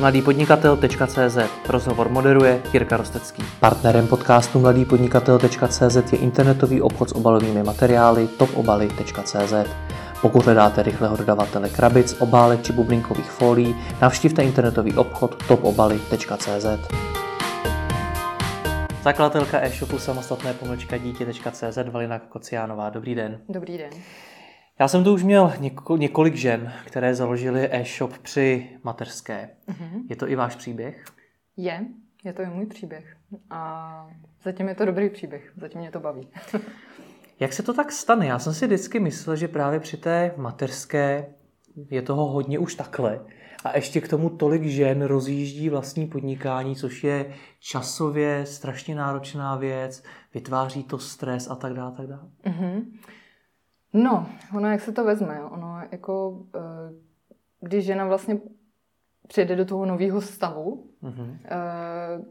mladýpodnikatel.cz 0.00 1.38
Rozhovor 1.68 2.08
moderuje 2.08 2.62
Jirka 2.72 2.96
Rostecký. 2.96 3.42
Partnerem 3.60 4.06
podcastu 4.06 4.60
mladýpodnikatel.cz 4.60 6.12
je 6.12 6.18
internetový 6.18 6.82
obchod 6.82 7.08
s 7.08 7.12
obalovými 7.12 7.62
materiály 7.62 8.28
topobaly.cz. 8.28 9.54
Pokud 10.20 10.44
hledáte 10.44 10.82
rychlého 10.82 11.16
dodavatele 11.16 11.68
krabic, 11.68 12.16
obálek 12.18 12.62
či 12.62 12.72
bublinkových 12.72 13.30
folií, 13.30 13.76
navštivte 14.00 14.42
internetový 14.42 14.96
obchod 14.96 15.44
topobaly.cz. 15.48 16.66
Zakladatelka 19.02 19.60
e-shopu 19.60 19.98
samostatné 19.98 20.54
pomlčka 20.54 20.98
dítě.cz 20.98 21.78
Valina 21.90 22.18
Kociánová. 22.18 22.90
Dobrý 22.90 23.14
den. 23.14 23.40
Dobrý 23.48 23.78
den. 23.78 23.90
Já 24.80 24.88
jsem 24.88 25.04
tu 25.04 25.14
už 25.14 25.22
měl 25.22 25.52
něko, 25.58 25.96
několik 25.96 26.34
žen, 26.34 26.72
které 26.86 27.14
založily 27.14 27.68
e-shop 27.72 28.18
při 28.18 28.68
mateřské. 28.82 29.50
Mm-hmm. 29.68 30.02
Je 30.10 30.16
to 30.16 30.28
i 30.28 30.36
váš 30.36 30.56
příběh? 30.56 31.04
Je, 31.56 31.86
je 32.24 32.32
to 32.32 32.42
i 32.42 32.46
můj 32.46 32.66
příběh. 32.66 33.16
A 33.50 34.10
zatím 34.42 34.68
je 34.68 34.74
to 34.74 34.84
dobrý 34.84 35.10
příběh, 35.10 35.52
zatím 35.56 35.80
mě 35.80 35.90
to 35.90 36.00
baví. 36.00 36.28
Jak 37.40 37.52
se 37.52 37.62
to 37.62 37.74
tak 37.74 37.92
stane? 37.92 38.26
Já 38.26 38.38
jsem 38.38 38.54
si 38.54 38.66
vždycky 38.66 39.00
myslel, 39.00 39.36
že 39.36 39.48
právě 39.48 39.80
při 39.80 39.96
té 39.96 40.34
mateřské 40.36 41.26
je 41.90 42.02
toho 42.02 42.26
hodně 42.26 42.58
už 42.58 42.74
takhle. 42.74 43.20
A 43.64 43.76
ještě 43.76 44.00
k 44.00 44.08
tomu 44.08 44.30
tolik 44.30 44.62
žen 44.62 45.02
rozjíždí 45.02 45.68
vlastní 45.68 46.06
podnikání, 46.06 46.76
což 46.76 47.04
je 47.04 47.34
časově 47.60 48.46
strašně 48.46 48.94
náročná 48.94 49.56
věc, 49.56 50.02
vytváří 50.34 50.84
to 50.84 50.98
stres 50.98 51.50
a 51.50 51.54
tak 51.54 51.74
dále. 51.74 51.92
Tak 51.96 52.06
dále. 52.06 52.28
Mm-hmm. 52.46 52.84
No, 53.92 54.26
ono 54.56 54.68
jak 54.68 54.80
se 54.80 54.92
to 54.92 55.04
vezme, 55.04 55.44
ono 55.44 55.82
jako, 55.92 56.42
eh, 56.54 56.60
když 57.60 57.84
žena 57.84 58.06
vlastně 58.06 58.38
přijde 59.30 59.56
do 59.56 59.64
toho 59.64 59.86
nového 59.86 60.20
stavu, 60.20 60.90
mm-hmm. 61.02 61.36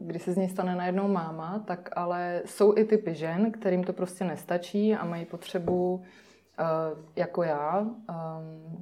kdy 0.00 0.18
se 0.18 0.32
z 0.32 0.36
ní 0.36 0.48
stane 0.48 0.76
najednou 0.76 1.08
máma, 1.08 1.58
tak 1.66 1.88
ale 1.96 2.42
jsou 2.44 2.76
i 2.76 2.84
typy 2.84 3.14
žen, 3.14 3.52
kterým 3.52 3.84
to 3.84 3.92
prostě 3.92 4.24
nestačí 4.24 4.94
a 4.94 5.04
mají 5.04 5.24
potřebu 5.24 6.02
eh, 6.58 6.64
jako 7.16 7.42
já 7.42 7.86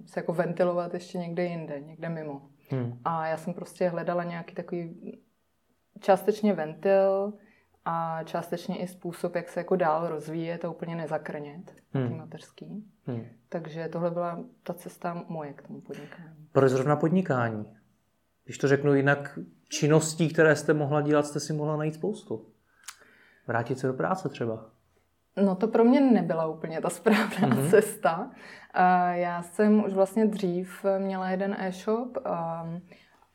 se 0.06 0.20
jako 0.20 0.32
ventilovat 0.32 0.94
ještě 0.94 1.18
někde 1.18 1.44
jinde, 1.44 1.80
někde 1.80 2.08
mimo. 2.08 2.42
Hmm. 2.70 2.98
A 3.04 3.26
já 3.26 3.36
jsem 3.36 3.54
prostě 3.54 3.88
hledala 3.88 4.24
nějaký 4.24 4.54
takový 4.54 5.18
částečně 6.00 6.52
ventil, 6.52 7.32
a 7.90 8.22
částečně 8.24 8.78
i 8.78 8.86
způsob, 8.86 9.34
jak 9.34 9.48
se 9.48 9.60
jako 9.60 9.76
dál 9.76 10.08
rozvíjet 10.08 10.64
a 10.64 10.70
úplně 10.70 10.96
nezakrnět 10.96 11.74
hmm. 11.92 12.16
mateřský. 12.16 12.84
Hmm. 13.06 13.26
Takže 13.48 13.88
tohle 13.88 14.10
byla 14.10 14.38
ta 14.62 14.74
cesta 14.74 15.24
moje 15.28 15.52
k 15.52 15.62
tomu 15.62 15.80
podnikání. 15.80 16.48
Proč 16.52 16.70
zrovna 16.70 16.96
podnikání? 16.96 17.76
Když 18.44 18.58
to 18.58 18.68
řeknu 18.68 18.94
jinak, 18.94 19.38
činností, 19.68 20.28
které 20.28 20.56
jste 20.56 20.74
mohla 20.74 21.00
dělat, 21.00 21.26
jste 21.26 21.40
si 21.40 21.52
mohla 21.52 21.76
najít 21.76 21.94
spoustu. 21.94 22.46
Vrátit 23.46 23.78
se 23.78 23.86
do 23.86 23.92
práce 23.92 24.28
třeba. 24.28 24.66
No 25.36 25.56
to 25.56 25.68
pro 25.68 25.84
mě 25.84 26.00
nebyla 26.00 26.46
úplně 26.46 26.80
ta 26.80 26.90
správná 26.90 27.48
mm-hmm. 27.48 27.70
cesta. 27.70 28.30
Já 29.12 29.42
jsem 29.42 29.84
už 29.84 29.92
vlastně 29.92 30.26
dřív 30.26 30.84
měla 30.98 31.30
jeden 31.30 31.56
e-shop 31.58 32.18
a, 32.24 32.68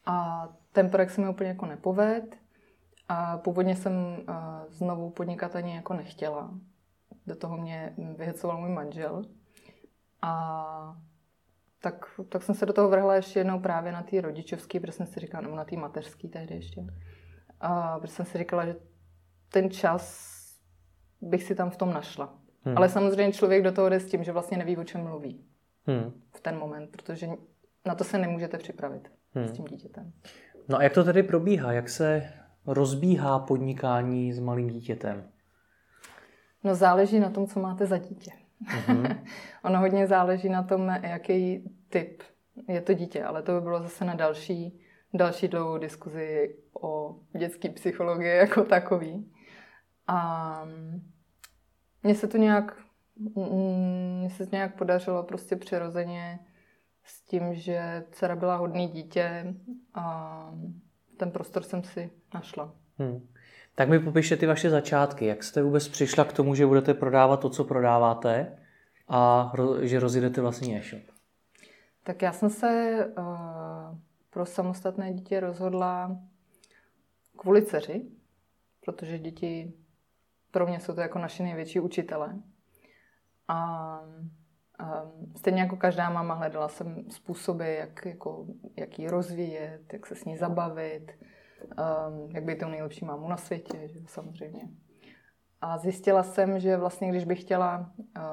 a 0.05 0.47
ten 0.71 0.89
projekt 0.89 1.09
se 1.09 1.21
mi 1.21 1.29
úplně 1.29 1.49
jako 1.49 1.65
nepoved. 1.65 2.42
A 3.09 3.37
původně 3.37 3.75
jsem 3.75 4.17
znovu 4.69 5.09
podnikat 5.09 5.55
ani 5.55 5.75
jako 5.75 5.93
nechtěla. 5.93 6.51
Do 7.27 7.35
toho 7.35 7.57
mě 7.57 7.95
vyhecoval 8.17 8.57
můj 8.57 8.69
manžel. 8.69 9.23
A 10.21 10.97
tak, 11.81 12.05
tak 12.29 12.43
jsem 12.43 12.55
se 12.55 12.65
do 12.65 12.73
toho 12.73 12.89
vrhla 12.89 13.15
ještě 13.15 13.39
jednou 13.39 13.59
právě 13.59 13.91
na 13.91 14.03
té 14.03 14.21
rodičovské, 14.21 14.79
protože 14.79 14.91
jsem 14.91 15.05
si 15.05 15.19
říkala, 15.19 15.41
nebo 15.41 15.55
na 15.55 15.65
té 15.65 15.75
mateřské 15.75 16.27
tehdy 16.27 16.55
ještě. 16.55 16.85
A 17.59 17.99
protože 17.99 18.13
jsem 18.13 18.25
si 18.25 18.37
říkala, 18.37 18.65
že 18.65 18.75
ten 19.49 19.69
čas 19.69 20.33
bych 21.21 21.43
si 21.43 21.55
tam 21.55 21.69
v 21.69 21.77
tom 21.77 21.93
našla. 21.93 22.37
Hmm. 22.65 22.77
Ale 22.77 22.89
samozřejmě 22.89 23.33
člověk 23.33 23.63
do 23.63 23.71
toho 23.71 23.89
jde 23.89 23.99
s 23.99 24.09
tím, 24.09 24.23
že 24.23 24.31
vlastně 24.31 24.57
neví, 24.57 24.77
o 24.77 24.83
čem 24.83 25.03
mluví 25.03 25.45
hmm. 25.87 26.21
v 26.35 26.41
ten 26.41 26.57
moment, 26.57 26.91
protože 26.91 27.27
na 27.85 27.95
to 27.95 28.03
se 28.03 28.17
nemůžete 28.17 28.57
připravit 28.57 29.11
hmm. 29.33 29.47
s 29.47 29.51
tím 29.51 29.65
dítětem. 29.65 30.13
No 30.67 30.77
a 30.77 30.83
jak 30.83 30.93
to 30.93 31.03
tedy 31.03 31.23
probíhá? 31.23 31.71
Jak 31.71 31.89
se 31.89 32.33
rozbíhá 32.65 33.39
podnikání 33.39 34.33
s 34.33 34.39
malým 34.39 34.69
dítětem? 34.69 35.23
No 36.63 36.75
záleží 36.75 37.19
na 37.19 37.29
tom, 37.29 37.47
co 37.47 37.59
máte 37.59 37.85
za 37.85 37.97
dítě. 37.97 38.31
Mm-hmm. 38.63 39.17
ono 39.63 39.79
hodně 39.79 40.07
záleží 40.07 40.49
na 40.49 40.63
tom, 40.63 40.89
jaký 40.89 41.63
typ 41.89 42.23
je 42.67 42.81
to 42.81 42.93
dítě, 42.93 43.23
ale 43.23 43.41
to 43.43 43.51
by 43.51 43.61
bylo 43.61 43.81
zase 43.83 44.05
na 44.05 44.15
další, 44.15 44.79
další 45.13 45.47
dlouhou 45.47 45.77
diskuzi 45.77 46.55
o 46.81 47.15
dětské 47.37 47.69
psychologii 47.69 48.37
jako 48.37 48.63
takový. 48.63 49.31
A 50.07 50.67
mně 52.03 52.15
se 52.15 52.27
to 52.27 52.37
nějak, 52.37 52.77
mně 53.35 54.29
se 54.29 54.45
to 54.47 54.55
nějak 54.55 54.77
podařilo 54.77 55.23
prostě 55.23 55.55
přirozeně 55.55 56.39
s 57.03 57.21
tím, 57.21 57.53
že 57.53 58.03
dcera 58.11 58.35
byla 58.35 58.55
hodný 58.55 58.87
dítě 58.87 59.55
a 59.93 60.53
ten 61.23 61.31
prostor 61.31 61.63
jsem 61.63 61.83
si 61.83 62.11
našla. 62.33 62.73
Hmm. 62.97 63.27
Tak 63.75 63.89
mi 63.89 63.99
popište 63.99 64.37
ty 64.37 64.45
vaše 64.45 64.69
začátky. 64.69 65.25
Jak 65.25 65.43
jste 65.43 65.63
vůbec 65.63 65.87
přišla 65.87 66.25
k 66.25 66.33
tomu, 66.33 66.55
že 66.55 66.65
budete 66.65 66.93
prodávat 66.93 67.39
to, 67.39 67.49
co 67.49 67.63
prodáváte 67.63 68.57
a 69.07 69.53
že 69.81 69.99
rozjedete 69.99 70.41
vlastní 70.41 70.77
e-shop? 70.77 71.01
Tak 72.03 72.21
já 72.21 72.31
jsem 72.31 72.49
se 72.49 72.97
uh, 73.17 73.25
pro 74.29 74.45
samostatné 74.45 75.13
dítě 75.13 75.39
rozhodla 75.39 76.17
kvůli 77.37 77.65
dceři, 77.65 78.05
protože 78.85 79.19
děti 79.19 79.73
pro 80.51 80.67
mě 80.67 80.79
jsou 80.79 80.93
to 80.93 81.01
jako 81.01 81.19
naši 81.19 81.43
největší 81.43 81.79
učitele. 81.79 82.35
A 83.47 83.99
stejně 85.35 85.61
jako 85.61 85.75
každá 85.77 86.09
máma 86.09 86.33
hledala 86.33 86.67
jsem 86.67 87.05
způsoby, 87.09 87.75
jak, 87.77 88.05
jako, 88.05 88.45
jak 88.77 88.99
ji 88.99 89.07
rozvíjet, 89.07 89.93
jak 89.93 90.05
se 90.05 90.15
s 90.15 90.25
ní 90.25 90.37
zabavit, 90.37 91.11
um, 91.61 92.31
jak 92.31 92.43
být 92.43 92.59
tou 92.59 92.67
nejlepší 92.67 93.05
mámu 93.05 93.27
na 93.27 93.37
světě, 93.37 93.87
že, 93.87 93.99
samozřejmě. 94.07 94.69
A 95.61 95.77
zjistila 95.77 96.23
jsem, 96.23 96.59
že 96.59 96.77
vlastně, 96.77 97.09
když 97.09 97.25
bych 97.25 97.41
chtěla 97.41 97.91
uh, 97.97 98.23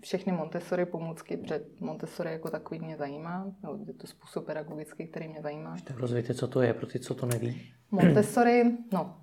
všechny 0.00 0.32
Montessori 0.32 0.86
pomůcky, 0.86 1.36
před 1.36 1.80
Montessori 1.80 2.32
jako 2.32 2.50
takový 2.50 2.80
mě 2.80 2.96
zajímá, 2.96 3.52
no, 3.62 3.78
je 3.86 3.94
to 3.94 4.06
způsob 4.06 4.46
pedagogický, 4.46 5.06
který 5.06 5.28
mě 5.28 5.42
zajímá. 5.42 5.76
Tak 5.84 5.98
rozvějte, 5.98 6.34
co 6.34 6.48
to 6.48 6.62
je, 6.62 6.74
pro 6.74 6.86
ty, 6.86 7.00
co 7.00 7.14
to 7.14 7.26
neví. 7.26 7.72
Montessori, 7.90 8.62
no, 8.92 9.16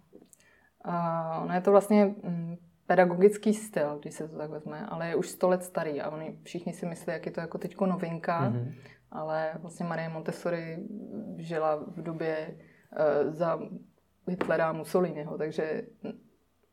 uh, 0.88 1.44
ono 1.44 1.54
je 1.54 1.62
to 1.62 1.72
vlastně 1.72 2.06
um, 2.06 2.58
pedagogický 2.94 3.54
styl, 3.54 4.00
když 4.00 4.14
se 4.14 4.28
to 4.28 4.38
tak 4.38 4.50
vezme, 4.50 4.86
ale 4.86 5.08
je 5.08 5.16
už 5.16 5.30
sto 5.30 5.50
let 5.50 5.64
starý 5.64 6.02
a 6.02 6.10
oni 6.10 6.40
všichni 6.44 6.74
si 6.74 6.86
myslí, 6.86 7.14
jak 7.14 7.26
je 7.26 7.32
to 7.32 7.40
jako 7.40 7.58
teďko 7.58 7.86
novinka, 7.86 8.52
mm-hmm. 8.52 8.74
ale 9.12 9.52
vlastně 9.58 9.86
Marie 9.86 10.10
Montessori 10.10 10.78
žila 11.38 11.76
v 11.76 12.04
době 12.04 12.56
uh, 12.56 13.34
za 13.34 13.60
Hitlera 14.28 14.70
a 14.70 14.74
Mussoliniho, 14.74 15.38
takže 15.38 15.82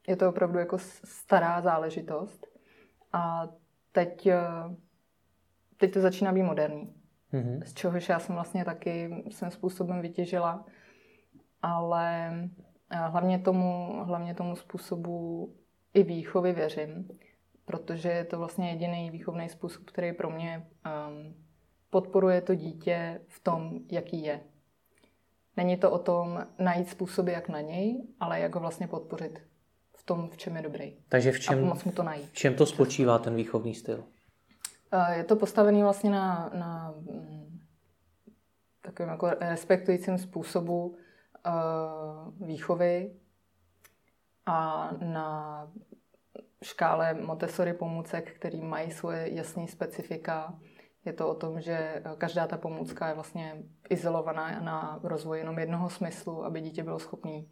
je 0.08 0.16
to 0.16 0.28
opravdu 0.28 0.58
jako 0.58 0.78
stará 1.04 1.60
záležitost 1.60 2.46
a 3.12 3.48
teď, 3.92 4.26
uh, 4.26 4.74
teď 5.76 5.92
to 5.92 6.00
začíná 6.00 6.32
být 6.32 6.42
moderní. 6.42 6.94
Mm-hmm. 7.32 7.62
Z 7.64 7.74
čehož 7.74 8.08
já 8.08 8.18
jsem 8.18 8.34
vlastně 8.34 8.64
taky 8.64 9.24
svým 9.30 9.50
způsobem 9.50 10.00
vytěžila, 10.00 10.66
ale 11.62 12.30
uh, 12.92 12.98
hlavně 12.98 13.38
tomu, 13.38 14.02
hlavně 14.04 14.34
tomu 14.34 14.56
způsobu 14.56 15.48
i 15.94 16.02
výchovy 16.02 16.52
věřím, 16.52 17.08
protože 17.64 18.08
je 18.08 18.24
to 18.24 18.38
vlastně 18.38 18.70
jediný 18.70 19.10
výchovný 19.10 19.48
způsob, 19.48 19.84
který 19.84 20.12
pro 20.12 20.30
mě 20.30 20.66
um, 21.08 21.34
podporuje 21.90 22.40
to 22.40 22.54
dítě 22.54 23.20
v 23.28 23.40
tom, 23.40 23.78
jaký 23.90 24.22
je. 24.22 24.40
Není 25.56 25.76
to 25.76 25.90
o 25.90 25.98
tom 25.98 26.46
najít 26.58 26.88
způsoby, 26.88 27.32
jak 27.32 27.48
na 27.48 27.60
něj, 27.60 28.02
ale 28.20 28.40
jak 28.40 28.54
ho 28.54 28.60
vlastně 28.60 28.88
podpořit 28.88 29.42
v 29.96 30.02
tom, 30.02 30.30
v 30.30 30.36
čem 30.36 30.56
je 30.56 30.62
dobrý. 30.62 30.96
Takže 31.08 31.32
v 31.32 31.40
čem, 31.40 31.58
a 31.58 31.60
pomoct 31.60 31.84
mu 31.84 31.92
to 31.92 32.02
najít. 32.02 32.30
V 32.30 32.32
čem 32.32 32.54
to 32.54 32.66
spočívá 32.66 33.18
ten 33.18 33.34
výchovný 33.34 33.74
styl? 33.74 34.04
Uh, 34.92 35.10
je 35.10 35.24
to 35.24 35.36
postavený 35.36 35.82
vlastně 35.82 36.10
na, 36.10 36.50
na 36.54 36.94
um, 36.96 37.60
takovém 38.82 39.10
jako 39.10 39.30
respektujícím 39.40 40.18
způsobu 40.18 40.96
uh, 41.46 42.46
výchovy, 42.46 43.12
a 44.50 44.90
na 45.00 45.70
škále 46.62 47.14
Montessori 47.14 47.72
pomůcek, 47.72 48.34
který 48.34 48.62
mají 48.62 48.90
svoje 48.90 49.34
jasné 49.34 49.68
specifika. 49.68 50.58
Je 51.04 51.12
to 51.12 51.28
o 51.28 51.34
tom, 51.34 51.60
že 51.60 52.02
každá 52.18 52.46
ta 52.46 52.56
pomůcka 52.56 53.08
je 53.08 53.14
vlastně 53.14 53.62
izolovaná 53.90 54.60
na 54.60 55.00
rozvoj 55.02 55.38
jenom 55.38 55.58
jednoho 55.58 55.90
smyslu, 55.90 56.44
aby 56.44 56.60
dítě 56.60 56.82
bylo 56.82 56.98
schopné 56.98 57.42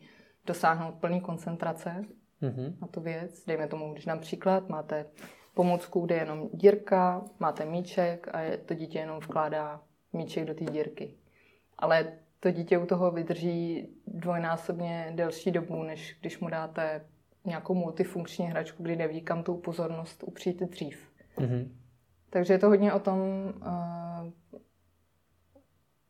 dosáhnout 0.46 0.94
plný 0.94 1.20
koncentrace 1.20 2.04
mm-hmm. 2.42 2.74
na 2.80 2.88
tu 2.88 3.00
věc. 3.00 3.44
Dejme 3.46 3.68
tomu, 3.68 3.92
když 3.92 4.06
například 4.06 4.68
máte 4.68 5.06
pomůcku, 5.54 6.00
kde 6.00 6.14
je 6.14 6.20
jenom 6.20 6.48
dírka, 6.52 7.24
máte 7.38 7.64
míček 7.64 8.28
a 8.34 8.38
to 8.66 8.74
dítě 8.74 8.98
jenom 8.98 9.18
vkládá 9.18 9.82
míček 10.12 10.44
do 10.44 10.54
té 10.54 10.64
dírky. 10.64 11.14
Ale 11.78 12.18
to 12.40 12.50
dítě 12.50 12.78
u 12.78 12.86
toho 12.86 13.10
vydrží 13.10 13.88
dvojnásobně 14.06 15.12
delší 15.14 15.50
dobu, 15.50 15.82
než 15.82 16.16
když 16.20 16.40
mu 16.40 16.48
dáte 16.48 17.04
nějakou 17.44 17.74
multifunkční 17.74 18.46
hračku, 18.46 18.82
kdy 18.82 18.96
neví, 18.96 19.20
kam 19.20 19.42
tu 19.42 19.56
pozornost 19.56 20.24
upřít 20.26 20.62
dřív. 20.62 21.12
Mm-hmm. 21.36 21.68
Takže 22.30 22.54
je 22.54 22.58
to 22.58 22.68
hodně 22.68 22.92
o 22.92 22.98
tom, 22.98 23.18
uh, 23.56 24.30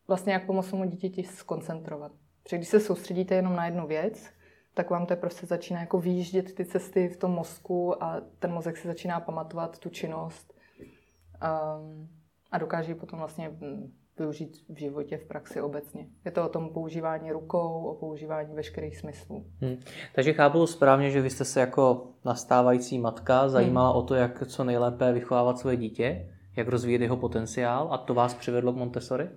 vlastně 0.09 0.33
jak 0.33 0.47
pomoct 0.47 0.71
tomu 0.71 0.85
dítěti 0.85 1.25
skoncentrovat. 1.25 2.13
Protože 2.43 2.57
když 2.57 2.69
se 2.69 2.81
soustředíte 2.81 3.35
jenom 3.35 3.57
na 3.57 3.67
jednu 3.67 3.87
věc, 3.87 4.31
tak 4.75 4.91
vám 4.91 5.07
to 5.07 5.17
prostě 5.17 5.47
začíná 5.47 5.81
jako 5.81 6.01
výjíždět 6.01 6.55
ty 6.55 6.65
cesty 6.65 7.09
v 7.09 7.17
tom 7.17 7.31
mozku 7.31 8.03
a 8.03 8.21
ten 8.39 8.53
mozek 8.53 8.77
si 8.77 8.89
začíná 8.89 9.21
pamatovat 9.21 9.79
tu 9.79 9.89
činnost 9.89 10.55
um, 10.79 12.09
a 12.51 12.59
dokáže 12.59 12.91
ji 12.91 12.95
potom 12.95 13.19
vlastně 13.19 13.49
hm, 13.49 13.93
využít 14.19 14.65
v 14.69 14.79
životě, 14.79 15.19
v 15.19 15.25
praxi 15.25 15.61
obecně. 15.61 16.07
Je 16.25 16.31
to 16.31 16.45
o 16.45 16.49
tom 16.49 16.71
používání 16.71 17.33
rukou, 17.33 17.85
o 17.85 17.95
používání 17.95 18.55
veškerých 18.55 18.97
smyslů. 18.97 19.47
Hmm. 19.61 19.81
Takže 20.15 20.33
chápu 20.33 20.67
správně, 20.67 21.11
že 21.11 21.21
vy 21.21 21.31
jste 21.31 21.45
se 21.45 21.61
jako 21.61 22.11
nastávající 22.25 22.99
matka 22.99 23.49
zajímala 23.49 23.89
hmm. 23.89 23.99
o 23.99 24.03
to, 24.03 24.15
jak 24.15 24.47
co 24.47 24.65
nejlépe 24.65 25.13
vychovávat 25.13 25.59
své 25.59 25.77
dítě, 25.77 26.35
jak 26.57 26.69
rozvíjet 26.69 27.03
jeho 27.03 27.17
potenciál 27.17 27.89
a 27.93 27.99
to 27.99 28.15
vás 28.15 28.35
přivedlo 28.35 28.73
k 28.73 28.77
Montessori? 28.77 29.29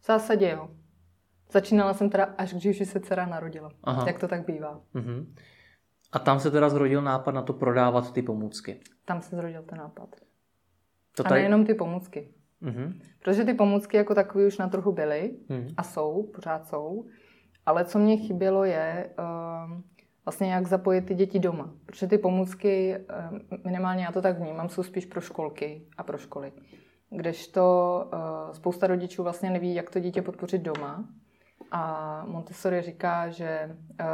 V 0.00 0.06
zásadě 0.06 0.50
jo. 0.50 0.68
Začínala 1.52 1.94
jsem 1.94 2.10
teda 2.10 2.24
až 2.38 2.54
když 2.54 2.88
se 2.88 3.00
dcera 3.00 3.26
narodila. 3.26 3.70
Aha. 3.84 4.04
Jak 4.06 4.18
to 4.18 4.28
tak 4.28 4.46
bývá. 4.46 4.80
Uh-huh. 4.94 5.26
A 6.12 6.18
tam 6.18 6.40
se 6.40 6.50
teda 6.50 6.68
zrodil 6.68 7.02
nápad 7.02 7.32
na 7.32 7.42
to 7.42 7.52
prodávat 7.52 8.12
ty 8.12 8.22
pomůcky. 8.22 8.80
Tam 9.04 9.22
se 9.22 9.36
zrodil 9.36 9.62
ten 9.62 9.78
nápad. 9.78 10.08
To 11.16 11.22
tady... 11.22 11.34
A 11.34 11.38
nejenom 11.38 11.66
ty 11.66 11.74
pomůcky. 11.74 12.34
Uh-huh. 12.62 12.92
Protože 13.22 13.44
ty 13.44 13.54
pomůcky 13.54 13.96
jako 13.96 14.14
takové 14.14 14.46
už 14.46 14.58
na 14.58 14.68
trhu 14.68 14.92
byly 14.92 15.36
uh-huh. 15.48 15.74
a 15.76 15.82
jsou, 15.82 16.30
pořád 16.34 16.66
jsou. 16.66 17.04
Ale 17.66 17.84
co 17.84 17.98
mě 17.98 18.16
chybělo 18.16 18.64
je 18.64 19.10
uh, 19.18 19.80
vlastně 20.24 20.52
jak 20.52 20.66
zapojit 20.66 21.02
ty 21.02 21.14
děti 21.14 21.38
doma. 21.38 21.74
Protože 21.86 22.06
ty 22.06 22.18
pomůcky, 22.18 22.96
uh, 23.30 23.38
minimálně 23.64 24.04
já 24.04 24.12
to 24.12 24.22
tak 24.22 24.38
vnímám, 24.38 24.68
jsou 24.68 24.82
spíš 24.82 25.06
pro 25.06 25.20
školky 25.20 25.86
a 25.98 26.02
pro 26.02 26.18
školy. 26.18 26.52
Kdežto 27.10 28.04
uh, 28.12 28.52
spousta 28.52 28.86
rodičů 28.86 29.22
vlastně 29.22 29.50
neví, 29.50 29.74
jak 29.74 29.90
to 29.90 30.00
dítě 30.00 30.22
podpořit 30.22 30.62
doma. 30.62 31.04
A 31.70 32.24
Montessori 32.28 32.82
říká, 32.82 33.28
že 33.28 33.76
uh, 34.00 34.06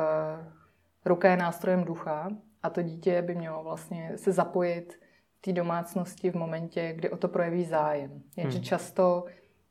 ruka 1.05 1.31
je 1.31 1.37
nástrojem 1.37 1.85
ducha 1.85 2.29
a 2.63 2.71
to 2.71 2.83
dítě 2.83 3.23
by 3.23 3.35
mělo 3.35 3.63
vlastně 3.63 4.13
se 4.17 4.33
zapojit 4.33 5.01
té 5.41 5.53
domácnosti 5.53 6.31
v 6.31 6.35
momentě, 6.35 6.93
kdy 6.93 7.11
o 7.11 7.17
to 7.17 7.29
projeví 7.29 7.65
zájem. 7.65 8.23
Jenže 8.37 8.59
hmm. 8.59 8.65
často 8.65 9.25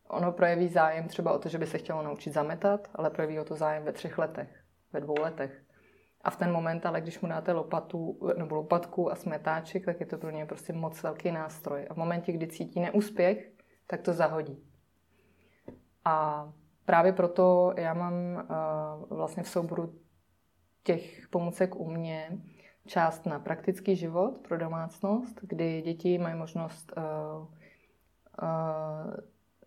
ono 0.09 0.31
projeví 0.31 0.67
zájem 0.67 1.07
třeba 1.07 1.33
o 1.33 1.39
to, 1.39 1.49
že 1.49 1.57
by 1.57 1.67
se 1.67 1.77
chtělo 1.77 2.03
naučit 2.03 2.33
zametat, 2.33 2.87
ale 2.95 3.09
projeví 3.09 3.39
o 3.39 3.43
to 3.43 3.55
zájem 3.55 3.83
ve 3.83 3.91
třech 3.91 4.17
letech, 4.17 4.63
ve 4.93 4.99
dvou 4.99 5.15
letech. 5.21 5.63
A 6.21 6.29
v 6.29 6.37
ten 6.37 6.51
moment, 6.51 6.85
ale 6.85 7.01
když 7.01 7.19
mu 7.19 7.27
dáte 7.27 7.51
lopatu, 7.51 8.19
nebo 8.37 8.55
lopatku 8.55 9.11
a 9.11 9.15
smetáček, 9.15 9.85
tak 9.85 9.99
je 9.99 10.05
to 10.05 10.17
pro 10.17 10.29
ně 10.29 10.45
prostě 10.45 10.73
moc 10.73 11.03
velký 11.03 11.31
nástroj. 11.31 11.87
A 11.89 11.93
v 11.93 11.97
momentě, 11.97 12.31
kdy 12.31 12.47
cítí 12.47 12.79
neúspěch, 12.79 13.51
tak 13.87 14.01
to 14.01 14.13
zahodí. 14.13 14.63
A 16.05 16.47
právě 16.85 17.13
proto 17.13 17.73
já 17.77 17.93
mám 17.93 18.13
uh, 18.13 19.17
vlastně 19.17 19.43
v 19.43 19.49
souboru 19.49 19.93
těch 20.83 21.27
pomůcek 21.27 21.75
u 21.75 21.91
mě 21.91 22.37
část 22.87 23.25
na 23.25 23.39
praktický 23.39 23.95
život 23.95 24.37
pro 24.37 24.57
domácnost, 24.57 25.39
kdy 25.41 25.81
děti 25.81 26.17
mají 26.17 26.35
možnost 26.35 26.93
uh, 26.97 27.03
uh, 28.43 29.13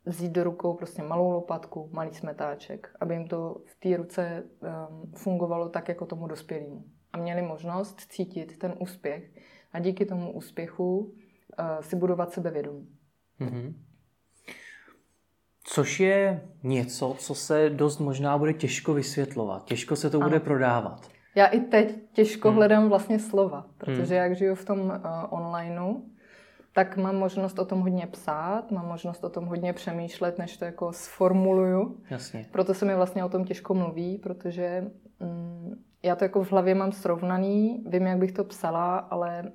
vzít 0.05 0.33
do 0.33 0.45
rukou 0.45 0.75
prostě 0.75 1.03
malou 1.03 1.31
lopatku, 1.31 1.91
malý 1.93 2.15
smetáček, 2.15 2.97
aby 3.01 3.15
jim 3.15 3.29
to 3.29 3.57
v 3.65 3.81
té 3.81 3.97
ruce 3.97 4.45
um, 4.45 5.13
fungovalo 5.13 5.69
tak, 5.69 5.89
jako 5.89 6.07
tomu 6.07 6.27
dospělému. 6.27 6.85
A 7.13 7.19
měli 7.19 7.43
možnost 7.43 8.01
cítit 8.01 8.59
ten 8.59 8.75
úspěch 8.79 9.31
a 9.73 9.79
díky 9.79 10.07
tomu 10.07 10.33
úspěchu 10.33 10.99
uh, 10.99 11.15
si 11.81 11.97
budovat 11.97 12.33
sebevědomí. 12.33 12.89
Mm-hmm. 13.41 13.75
Což 15.65 16.01
je 16.01 16.49
něco, 16.63 17.17
co 17.19 17.35
se 17.35 17.71
dost 17.71 17.99
možná 17.99 18.39
bude 18.39 18.53
těžko 18.53 18.95
vysvětlovat. 18.95 19.65
Těžko 19.65 19.97
se 19.97 20.11
to 20.11 20.17
ano. 20.17 20.29
bude 20.29 20.41
prodávat. 20.41 21.20
Já 21.35 21.47
i 21.47 21.61
teď 21.61 21.99
těžko 22.12 22.49
hmm. 22.49 22.56
hledám 22.56 22.88
vlastně 22.88 23.19
slova, 23.19 23.67
protože 23.79 24.15
hmm. 24.15 24.25
jak 24.25 24.37
žiju 24.37 24.55
v 24.55 24.65
tom 24.65 24.81
uh, 24.81 24.91
onlineu, 25.31 25.94
tak 26.73 26.97
mám 26.97 27.17
možnost 27.17 27.59
o 27.59 27.65
tom 27.65 27.81
hodně 27.81 28.06
psát, 28.06 28.71
mám 28.71 28.87
možnost 28.87 29.25
o 29.25 29.29
tom 29.29 29.47
hodně 29.47 29.73
přemýšlet, 29.73 30.38
než 30.38 30.56
to 30.56 30.65
jako 30.65 30.93
sformuluju. 30.93 32.00
Jasně. 32.11 32.47
Proto 32.50 32.75
se 32.75 32.85
mi 32.85 32.94
vlastně 32.94 33.25
o 33.25 33.29
tom 33.29 33.44
těžko 33.44 33.75
mluví, 33.75 34.19
protože 34.19 34.91
mm, 35.21 35.85
já 36.03 36.17
to 36.17 36.25
jako 36.25 36.44
v 36.44 36.53
hlavě 36.53 36.75
mám 36.75 36.93
srovnaný, 36.93 37.85
vím, 37.87 38.06
jak 38.06 38.19
bych 38.19 38.33
to 38.33 38.44
psala, 38.44 38.99
ale 38.99 39.53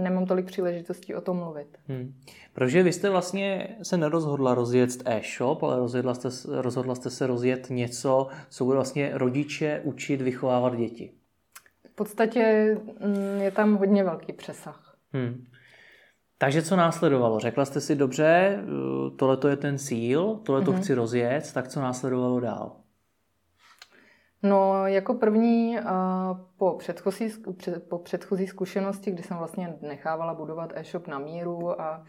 nemám 0.00 0.26
tolik 0.26 0.46
příležitostí 0.46 1.14
o 1.14 1.20
tom 1.20 1.36
mluvit. 1.36 1.78
Hmm. 1.88 2.14
Protože 2.52 2.82
vy 2.82 2.92
jste 2.92 3.10
vlastně 3.10 3.76
se 3.82 3.96
nerozhodla 3.96 4.54
rozjet 4.54 4.90
e-shop, 5.04 5.62
ale 5.62 5.78
rozhodla 5.78 6.14
jste, 6.14 6.28
rozhodla 6.60 6.94
jste 6.94 7.10
se 7.10 7.26
rozjet 7.26 7.66
něco, 7.70 8.28
co 8.48 8.64
bude 8.64 8.74
vlastně 8.74 9.10
rodiče 9.14 9.80
učit 9.84 10.22
vychovávat 10.22 10.76
děti. 10.76 11.12
V 11.92 11.94
podstatě 11.94 12.76
mm, 13.00 13.40
je 13.40 13.50
tam 13.50 13.76
hodně 13.76 14.04
velký 14.04 14.32
přesah. 14.32 14.96
Hmm. 15.12 15.44
Takže 16.38 16.62
co 16.62 16.76
následovalo? 16.76 17.38
Řekla 17.38 17.64
jste 17.64 17.80
si, 17.80 17.96
dobře, 17.96 18.58
tohle 19.16 19.38
je 19.48 19.56
ten 19.56 19.78
cíl, 19.78 20.40
tohle 20.42 20.62
to 20.62 20.72
mm-hmm. 20.72 20.80
chci 20.80 20.94
rozjet, 20.94 21.52
tak 21.52 21.68
co 21.68 21.80
následovalo 21.80 22.40
dál? 22.40 22.76
No, 24.42 24.86
jako 24.86 25.14
první 25.14 25.78
po 26.56 26.74
předchozí, 26.78 27.28
po 27.88 27.98
předchozí 27.98 28.46
zkušenosti, 28.46 29.10
kdy 29.10 29.22
jsem 29.22 29.36
vlastně 29.36 29.74
nechávala 29.80 30.34
budovat 30.34 30.72
e-shop 30.74 31.06
na 31.06 31.18
míru 31.18 31.80
a, 31.80 32.04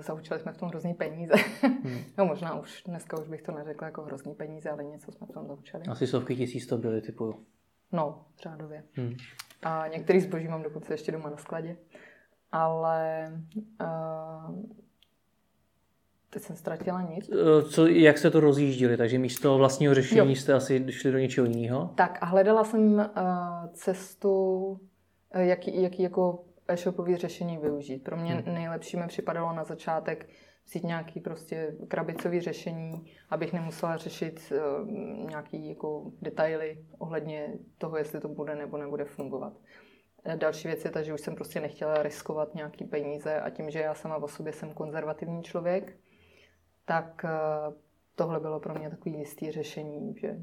zaučili 0.00 0.40
jsme 0.40 0.52
v 0.52 0.56
tom 0.56 0.68
hrozný 0.68 0.94
peníze. 0.94 1.34
Hmm. 1.62 1.98
no 2.18 2.24
možná 2.24 2.60
už, 2.60 2.82
dneska 2.86 3.20
už 3.20 3.28
bych 3.28 3.42
to 3.42 3.52
neřekla 3.52 3.86
jako 3.86 4.02
hrozný 4.02 4.34
peníze, 4.34 4.70
ale 4.70 4.84
něco 4.84 5.12
jsme 5.12 5.26
v 5.26 5.30
tom 5.30 5.46
zaučili. 5.46 5.82
Asi 5.88 6.06
stovky 6.06 6.36
tisíc 6.36 6.66
to 6.66 6.78
byly, 6.78 7.00
typu. 7.00 7.34
No, 7.92 8.24
řádově. 8.42 8.84
Hmm. 8.92 9.16
A 9.62 9.88
některý 9.88 10.20
zboží 10.20 10.48
mám 10.48 10.62
dokonce 10.62 10.94
ještě 10.94 11.12
doma 11.12 11.30
na 11.30 11.36
skladě. 11.36 11.76
Ale 12.52 13.32
uh, 13.80 14.62
Teď 16.32 16.42
jsem 16.42 16.56
ztratila 16.56 17.02
nic. 17.02 17.30
Eh, 17.30 17.62
co, 17.62 17.86
jak 17.86 18.18
se 18.18 18.30
to 18.30 18.40
rozjíždili? 18.40 18.96
Takže 18.96 19.18
místo 19.18 19.58
vlastního 19.58 19.94
řešení 19.94 20.30
jo. 20.30 20.36
jste 20.36 20.52
asi 20.52 20.84
šli 20.88 21.12
do 21.12 21.18
něčeho 21.18 21.46
jiného? 21.46 21.90
Tak 21.94 22.18
a 22.20 22.26
hledala 22.26 22.64
jsem 22.64 22.94
uh, 22.94 23.04
cestu, 23.72 24.64
uh, 24.64 24.78
jaký, 25.40 25.82
jaký 25.82 26.02
jako 26.02 26.44
e-shopový 26.68 27.16
řešení 27.16 27.58
využít. 27.58 28.04
Pro 28.04 28.16
mě 28.16 28.34
hmm. 28.34 28.54
nejlepší 28.54 28.96
mi 28.96 29.06
připadalo 29.06 29.52
na 29.52 29.64
začátek 29.64 30.28
vzít 30.64 30.84
nějaký 30.84 31.20
prostě 31.20 31.76
krabicový 31.88 32.40
řešení, 32.40 33.04
abych 33.30 33.52
nemusela 33.52 33.96
řešit 33.96 34.52
uh, 34.52 34.90
nějaký 35.28 35.68
jako 35.68 36.12
detaily 36.22 36.84
ohledně 36.98 37.54
toho, 37.78 37.96
jestli 37.96 38.20
to 38.20 38.28
bude 38.28 38.54
nebo 38.54 38.78
nebude 38.78 39.04
fungovat. 39.04 39.52
Další 40.36 40.68
věc 40.68 40.84
je 40.84 40.90
ta, 40.90 41.02
že 41.02 41.14
už 41.14 41.20
jsem 41.20 41.34
prostě 41.34 41.60
nechtěla 41.60 42.02
riskovat 42.02 42.54
nějaký 42.54 42.84
peníze 42.84 43.40
a 43.40 43.50
tím, 43.50 43.70
že 43.70 43.78
já 43.78 43.94
sama 43.94 44.16
o 44.16 44.28
sobě 44.28 44.52
jsem 44.52 44.72
konzervativní 44.72 45.42
člověk, 45.42 45.96
tak 46.84 47.24
eh, 47.24 47.30
tohle 48.14 48.40
bylo 48.40 48.60
pro 48.60 48.74
mě 48.74 48.90
takový 48.90 49.18
jistý 49.18 49.50
řešení, 49.50 50.14
že 50.20 50.36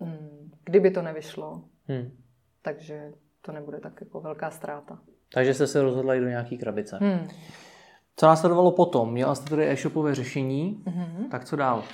mm, 0.00 0.50
kdyby 0.64 0.90
to 0.90 1.02
nevyšlo, 1.02 1.64
hmm. 1.84 2.16
takže 2.62 3.12
to 3.40 3.52
nebude 3.52 3.80
tak 3.80 4.00
jako 4.00 4.20
velká 4.20 4.50
ztráta. 4.50 4.98
Takže 5.34 5.54
jste 5.54 5.66
se 5.66 5.82
rozhodla 5.82 6.14
jít 6.14 6.20
do 6.20 6.28
nějaký 6.28 6.58
krabice. 6.58 6.98
Hmm. 7.00 7.28
Co 8.16 8.26
následovalo 8.26 8.72
potom? 8.72 9.12
Měla 9.12 9.34
jste 9.34 9.50
tady 9.50 9.70
e-shopové 9.70 10.14
řešení, 10.14 10.84
hmm. 10.86 11.28
tak 11.30 11.44
co 11.44 11.56
dál? 11.56 11.84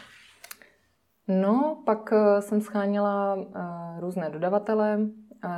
No, 1.28 1.82
pak 1.86 2.12
eh, 2.12 2.42
jsem 2.42 2.60
scháněla 2.60 3.34
uh, 3.34 4.00
různé 4.00 4.30
dodavatele, 4.30 4.98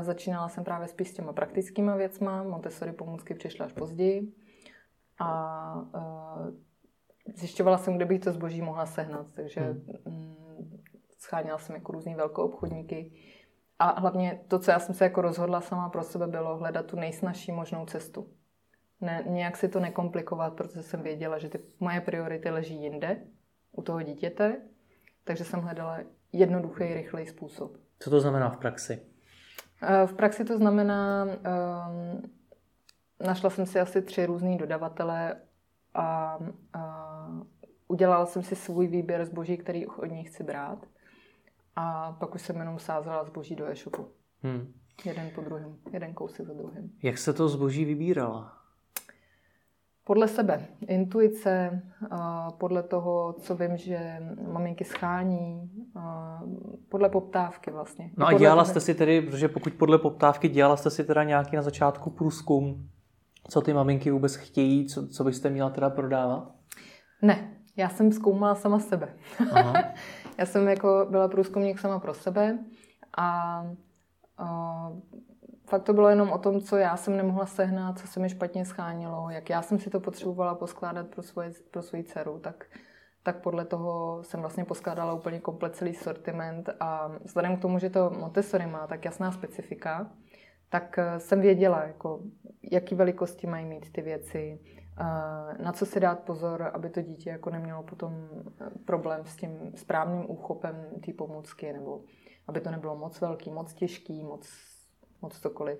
začínala 0.00 0.48
jsem 0.48 0.64
právě 0.64 0.88
spíš 0.88 1.08
s 1.08 1.14
těma 1.14 1.32
praktickými 1.32 1.92
věcma, 1.96 2.42
Montessori 2.42 2.92
pomůcky 2.92 3.34
přišly 3.34 3.64
až 3.64 3.72
později 3.72 4.32
a 5.20 5.74
zjišťovala 7.34 7.78
jsem, 7.78 7.96
kde 7.96 8.04
bych 8.04 8.20
to 8.20 8.32
zboží 8.32 8.62
mohla 8.62 8.86
sehnat, 8.86 9.26
takže 9.34 9.60
hmm. 9.60 9.84
mm, 10.04 10.82
scháněla 11.18 11.58
jsem 11.58 11.74
jako 11.74 11.92
různý 11.92 12.14
velkoobchodníky. 12.14 13.12
A 13.78 14.00
hlavně 14.00 14.40
to, 14.48 14.58
co 14.58 14.70
já 14.70 14.78
jsem 14.78 14.94
se 14.94 15.04
jako 15.04 15.22
rozhodla 15.22 15.60
sama 15.60 15.88
pro 15.88 16.02
sebe, 16.02 16.26
bylo 16.26 16.56
hledat 16.56 16.86
tu 16.86 16.96
nejsnažší 16.96 17.52
možnou 17.52 17.86
cestu. 17.86 18.28
Ne, 19.00 19.24
nějak 19.26 19.56
si 19.56 19.68
to 19.68 19.80
nekomplikovat, 19.80 20.54
protože 20.54 20.82
jsem 20.82 21.02
věděla, 21.02 21.38
že 21.38 21.48
ty 21.48 21.60
moje 21.80 22.00
priority 22.00 22.50
leží 22.50 22.82
jinde, 22.82 23.20
u 23.72 23.82
toho 23.82 24.02
dítěte, 24.02 24.56
takže 25.24 25.44
jsem 25.44 25.60
hledala 25.60 25.98
jednoduchý, 26.32 26.94
rychlej 26.94 27.26
způsob. 27.26 27.76
Co 27.98 28.10
to 28.10 28.20
znamená 28.20 28.50
v 28.50 28.56
praxi? 28.56 29.02
Eh, 29.82 30.06
v 30.06 30.14
praxi 30.14 30.44
to 30.44 30.58
znamená, 30.58 31.24
um, 31.24 32.22
našla 33.26 33.50
jsem 33.50 33.66
si 33.66 33.80
asi 33.80 34.02
tři 34.02 34.26
různý 34.26 34.58
dodavatele 34.58 35.36
a, 35.94 36.38
a 36.72 37.03
udělala 37.88 38.26
jsem 38.26 38.42
si 38.42 38.56
svůj 38.56 38.86
výběr 38.86 39.24
zboží, 39.24 39.56
který 39.56 39.86
od 39.86 40.06
ní 40.06 40.24
chci 40.24 40.42
brát. 40.42 40.86
A 41.76 42.12
pak 42.12 42.34
už 42.34 42.42
jsem 42.42 42.56
jenom 42.56 42.78
sázela 42.78 43.24
zboží 43.24 43.56
do 43.56 43.66
e-shopu. 43.66 44.06
Hmm. 44.42 44.72
Jeden 45.04 45.30
po 45.34 45.40
druhém, 45.40 45.76
jeden 45.92 46.14
kousek 46.14 46.46
za 46.46 46.52
druhým. 46.52 46.92
Jak 47.02 47.18
se 47.18 47.32
to 47.32 47.48
zboží 47.48 47.84
vybírala? 47.84 48.52
Podle 50.04 50.28
sebe. 50.28 50.66
Intuice, 50.86 51.82
podle 52.58 52.82
toho, 52.82 53.32
co 53.32 53.56
vím, 53.56 53.76
že 53.76 54.22
maminky 54.52 54.84
schání, 54.84 55.70
podle 56.88 57.08
poptávky 57.08 57.70
vlastně. 57.70 58.10
No 58.16 58.26
a 58.26 58.32
dělala 58.32 58.62
toho... 58.62 58.70
jste 58.70 58.80
si 58.80 58.94
tedy, 58.94 59.22
protože 59.22 59.48
pokud 59.48 59.72
podle 59.72 59.98
poptávky, 59.98 60.48
dělala 60.48 60.76
jste 60.76 60.90
si 60.90 61.04
teda 61.04 61.24
nějaký 61.24 61.56
na 61.56 61.62
začátku 61.62 62.10
průzkum, 62.10 62.88
co 63.48 63.60
ty 63.60 63.72
maminky 63.72 64.10
vůbec 64.10 64.36
chtějí, 64.36 64.86
co, 64.86 65.08
co 65.08 65.24
byste 65.24 65.50
měla 65.50 65.70
teda 65.70 65.90
prodávat? 65.90 66.53
Ne, 67.24 67.50
já 67.76 67.88
jsem 67.88 68.12
zkoumala 68.12 68.54
sama 68.54 68.78
sebe. 68.78 69.14
Aha. 69.52 69.84
já 70.38 70.46
jsem 70.46 70.68
jako 70.68 71.06
byla 71.10 71.28
průzkumník 71.28 71.78
sama 71.78 71.98
pro 72.00 72.14
sebe 72.14 72.58
a, 73.16 73.60
a 74.38 74.88
fakt 75.66 75.82
to 75.82 75.92
bylo 75.92 76.08
jenom 76.08 76.30
o 76.30 76.38
tom, 76.38 76.60
co 76.60 76.76
já 76.76 76.96
jsem 76.96 77.16
nemohla 77.16 77.46
sehnat, 77.46 77.98
co 77.98 78.06
se 78.06 78.20
mi 78.20 78.28
špatně 78.28 78.64
schánilo, 78.64 79.30
jak 79.30 79.50
já 79.50 79.62
jsem 79.62 79.78
si 79.78 79.90
to 79.90 80.00
potřebovala 80.00 80.54
poskládat 80.54 81.06
pro, 81.08 81.22
svoje, 81.22 81.52
pro 81.70 81.82
svoji 81.82 82.04
dceru, 82.04 82.38
tak, 82.38 82.64
tak 83.22 83.42
podle 83.42 83.64
toho 83.64 84.22
jsem 84.24 84.40
vlastně 84.40 84.64
poskládala 84.64 85.14
úplně 85.14 85.40
komplet 85.40 85.76
celý 85.76 85.94
sortiment 85.94 86.70
a 86.80 87.10
vzhledem 87.24 87.56
k 87.56 87.60
tomu, 87.60 87.78
že 87.78 87.90
to 87.90 88.10
Montessori 88.10 88.66
má 88.66 88.86
tak 88.86 89.04
jasná 89.04 89.32
specifika, 89.32 90.10
tak 90.68 90.98
eh, 90.98 91.20
jsem 91.20 91.40
věděla, 91.40 91.82
jako, 91.82 92.20
jaký 92.72 92.94
velikosti 92.94 93.46
mají 93.46 93.66
mít 93.66 93.92
ty 93.92 94.02
věci, 94.02 94.60
na 95.62 95.72
co 95.72 95.86
si 95.86 96.00
dát 96.00 96.20
pozor, 96.20 96.70
aby 96.74 96.90
to 96.90 97.02
dítě 97.02 97.30
jako 97.30 97.50
nemělo 97.50 97.82
potom 97.82 98.12
eh, 98.60 98.70
problém 98.84 99.24
s 99.24 99.36
tím 99.36 99.72
správným 99.74 100.30
úchopem 100.30 100.86
té 101.06 101.12
pomůcky, 101.12 101.72
nebo 101.72 102.00
aby 102.48 102.60
to 102.60 102.70
nebylo 102.70 102.96
moc 102.96 103.20
velký, 103.20 103.50
moc 103.50 103.74
těžký, 103.74 104.24
moc 104.24 104.48
moc 105.24 105.38
cokoliv. 105.38 105.78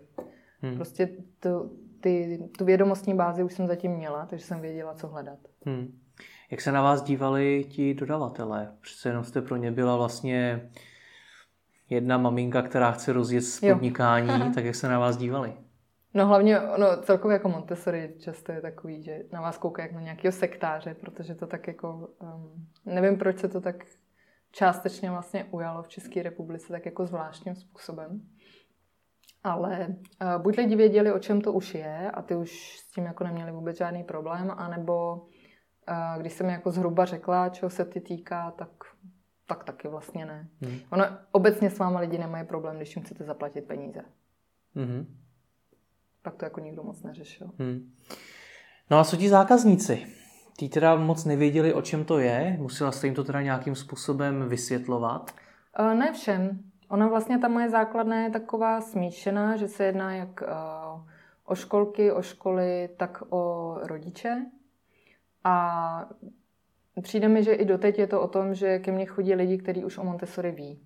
Hmm. 0.61 0.75
Prostě 0.75 1.09
to, 1.41 1.71
ty, 2.01 2.39
tu 2.59 2.65
vědomostní 2.65 3.15
bázi 3.15 3.43
už 3.43 3.53
jsem 3.53 3.67
zatím 3.67 3.93
měla, 3.93 4.27
takže 4.27 4.45
jsem 4.45 4.61
věděla, 4.61 4.95
co 4.95 5.09
hledat. 5.09 5.39
Hmm. 5.67 5.99
Jak 6.51 6.61
se 6.61 6.73
na 6.73 6.83
vás 6.83 7.03
dívali 7.03 7.65
ti 7.69 7.95
dodavatelé? 7.95 8.73
Přece 8.81 9.09
jenom 9.09 9.25
jste 9.25 9.43
pro 9.43 9.57
ně 9.57 9.73
byla 9.73 9.97
vlastně 9.97 10.71
jedna 11.91 12.19
maminka, 12.19 12.63
která 12.63 12.93
chce 12.93 13.13
rozjet 13.13 13.45
podnikání, 13.71 14.53
tak 14.55 14.65
jak 14.65 14.75
se 14.75 14.89
na 14.89 14.99
vás 14.99 15.17
dívali? 15.17 15.53
No 16.15 16.27
hlavně, 16.27 16.61
no 16.79 17.03
celkově 17.03 17.35
jako 17.35 17.49
Montessori 17.49 18.15
často 18.19 18.53
je 18.53 18.61
takový, 18.61 19.03
že 19.03 19.23
na 19.33 19.41
vás 19.41 19.59
kouká 19.59 19.83
jak 19.83 19.93
na 19.93 20.01
nějakého 20.01 20.33
sektáře, 20.33 20.95
protože 20.95 21.35
to 21.35 21.47
tak 21.47 21.67
jako, 21.67 22.09
um, 22.23 22.67
nevím 22.85 23.19
proč 23.19 23.39
se 23.39 23.49
to 23.49 23.61
tak 23.61 23.85
částečně 24.51 25.11
vlastně 25.11 25.45
ujalo 25.45 25.83
v 25.83 25.89
České 25.89 26.23
republice 26.23 26.69
tak 26.69 26.87
jako 26.87 27.07
zvláštním 27.07 27.55
způsobem. 27.55 28.21
Ale 29.45 29.87
uh, 29.89 30.43
buď 30.43 30.57
lidi 30.57 30.77
věděli, 30.77 31.13
o 31.13 31.19
čem 31.19 31.41
to 31.41 31.53
už 31.53 31.75
je 31.75 32.11
a 32.11 32.23
ty 32.23 32.37
už 32.37 32.79
s 32.79 32.93
tím 32.93 33.05
jako 33.05 33.25
neměli 33.25 33.53
vůbec 33.53 33.77
žádný 33.77 34.05
problém, 34.05 34.51
anebo 34.57 35.15
uh, 35.15 36.21
když 36.21 36.33
jsem 36.33 36.47
jako 36.47 36.71
zhruba 36.71 37.05
řekla, 37.05 37.49
čeho 37.49 37.71
se 37.71 37.85
ty 37.85 38.01
týká, 38.01 38.51
tak, 38.51 38.71
tak 39.47 39.65
taky 39.65 39.89
vlastně 39.89 40.27
ne. 40.27 40.49
Hmm. 40.61 40.79
Ono 40.91 41.05
obecně 41.33 41.71
s 41.71 41.79
váma 41.79 42.01
lidi 42.01 42.19
nemají 42.19 42.47
problém, 42.47 42.77
když 42.77 42.97
jim 42.97 43.05
chcete 43.05 43.25
zaplatit 43.25 43.61
peníze. 43.61 44.03
Hmm. 44.75 45.24
Tak 46.25 46.35
to 46.37 46.45
jako 46.45 46.61
nikdo 46.61 46.83
moc 46.83 47.03
neřešil. 47.03 47.51
Hmm. 47.59 47.93
No 48.91 48.99
a 48.99 49.05
co 49.05 49.17
ti 49.17 49.29
zákazníci? 49.29 50.07
Tí 50.57 50.69
teda 50.69 50.97
moc 50.97 51.25
nevěděli, 51.25 51.75
o 51.75 51.83
čem 51.83 52.05
to 52.05 52.19
je? 52.19 52.57
Musela 52.61 52.93
jste 52.93 53.07
jim 53.07 53.15
to 53.15 53.25
teda 53.25 53.43
nějakým 53.43 53.75
způsobem 53.75 54.49
vysvětlovat? 54.49 55.35
Uh, 55.81 55.95
ne 55.95 56.13
všem. 56.13 56.61
Ona 56.89 57.09
vlastně 57.09 57.39
ta 57.39 57.49
moje 57.49 57.71
základna 57.71 58.21
je 58.21 58.31
taková 58.31 58.81
smíšená, 58.81 59.57
že 59.57 59.69
se 59.69 59.85
jedná 59.85 60.15
jak 60.15 60.43
uh, 60.43 60.49
o 61.45 61.55
školky, 61.55 62.13
o 62.13 62.23
školy, 62.23 62.89
tak 62.97 63.23
o 63.31 63.75
rodiče. 63.83 64.47
A 65.45 66.09
přijde 67.03 67.29
mi, 67.29 67.45
že 67.45 67.53
i 67.53 67.65
doteď 67.65 67.99
je 67.99 68.07
to 68.07 68.21
o 68.21 68.29
tom, 68.29 68.55
že 68.55 68.79
ke 68.79 68.93
mně 68.93 69.07
chodí 69.07 69.35
lidi, 69.35 69.59
kteří 69.59 69.85
už 69.85 69.99
o 69.99 70.05
Montessori 70.05 70.53
ví. 70.53 70.81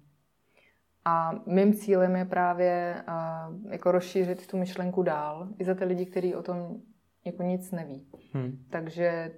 A 1.08 1.32
mým 1.46 1.74
cílem 1.74 2.16
je 2.16 2.24
právě 2.24 3.04
uh, 3.08 3.72
jako 3.72 3.92
rozšířit 3.92 4.46
tu 4.46 4.56
myšlenku 4.56 5.02
dál 5.02 5.48
i 5.58 5.64
za 5.64 5.74
ty 5.74 5.84
lidi, 5.84 6.06
kteří 6.06 6.34
o 6.34 6.42
tom 6.42 6.76
jako 7.24 7.42
nic 7.42 7.70
neví. 7.70 8.06
Hmm. 8.32 8.58
Takže 8.70 9.32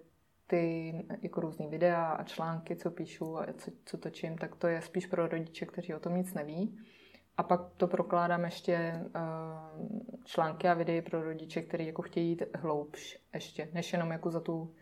ty 0.47 0.95
jako 1.23 1.41
různý 1.41 1.69
videa 1.69 2.07
a 2.07 2.25
články, 2.25 2.77
co 2.77 2.91
píšu 2.91 3.39
a 3.39 3.47
co, 3.59 3.71
co 3.85 3.99
točím, 3.99 4.39
tak 4.39 4.57
to 4.57 4.67
je 4.67 4.81
spíš 4.81 5.07
pro 5.07 5.29
rodiče, 5.29 5.67
kteří 5.67 5.95
o 5.95 6.01
tom 6.01 6.17
nic 6.17 6.35
neví. 6.35 6.79
A 7.37 7.43
pak 7.43 7.61
to 7.77 7.87
prokládám 7.87 8.45
ještě 8.45 9.01
uh, 9.05 9.87
články 10.25 10.69
a 10.69 10.75
videa 10.75 11.03
pro 11.03 11.23
rodiče, 11.23 11.63
kteří 11.63 11.87
jako 11.87 12.03
chtějí 12.03 12.29
jít 12.29 12.43
hloubš 12.55 13.19
ještě, 13.35 13.69
než 13.73 13.93
jenom 13.93 14.11
jako 14.11 14.31
za 14.31 14.41
tu, 14.41 14.75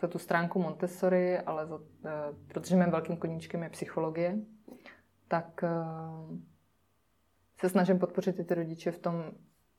za 0.00 0.08
tu 0.08 0.18
stránku 0.18 0.62
Montessori, 0.62 1.38
ale 1.38 1.66
za, 1.66 1.76
uh, 1.76 1.82
protože 2.48 2.76
mým 2.76 2.90
velkým 2.90 3.16
koníčkem 3.16 3.62
je 3.62 3.68
psychologie, 3.68 4.38
tak 5.30 5.60
uh, 5.62 6.38
se 7.60 7.68
snažím 7.68 7.98
podpořit 7.98 8.46
ty 8.46 8.54
rodiče 8.54 8.90
v 8.90 8.98
tom, 8.98 9.24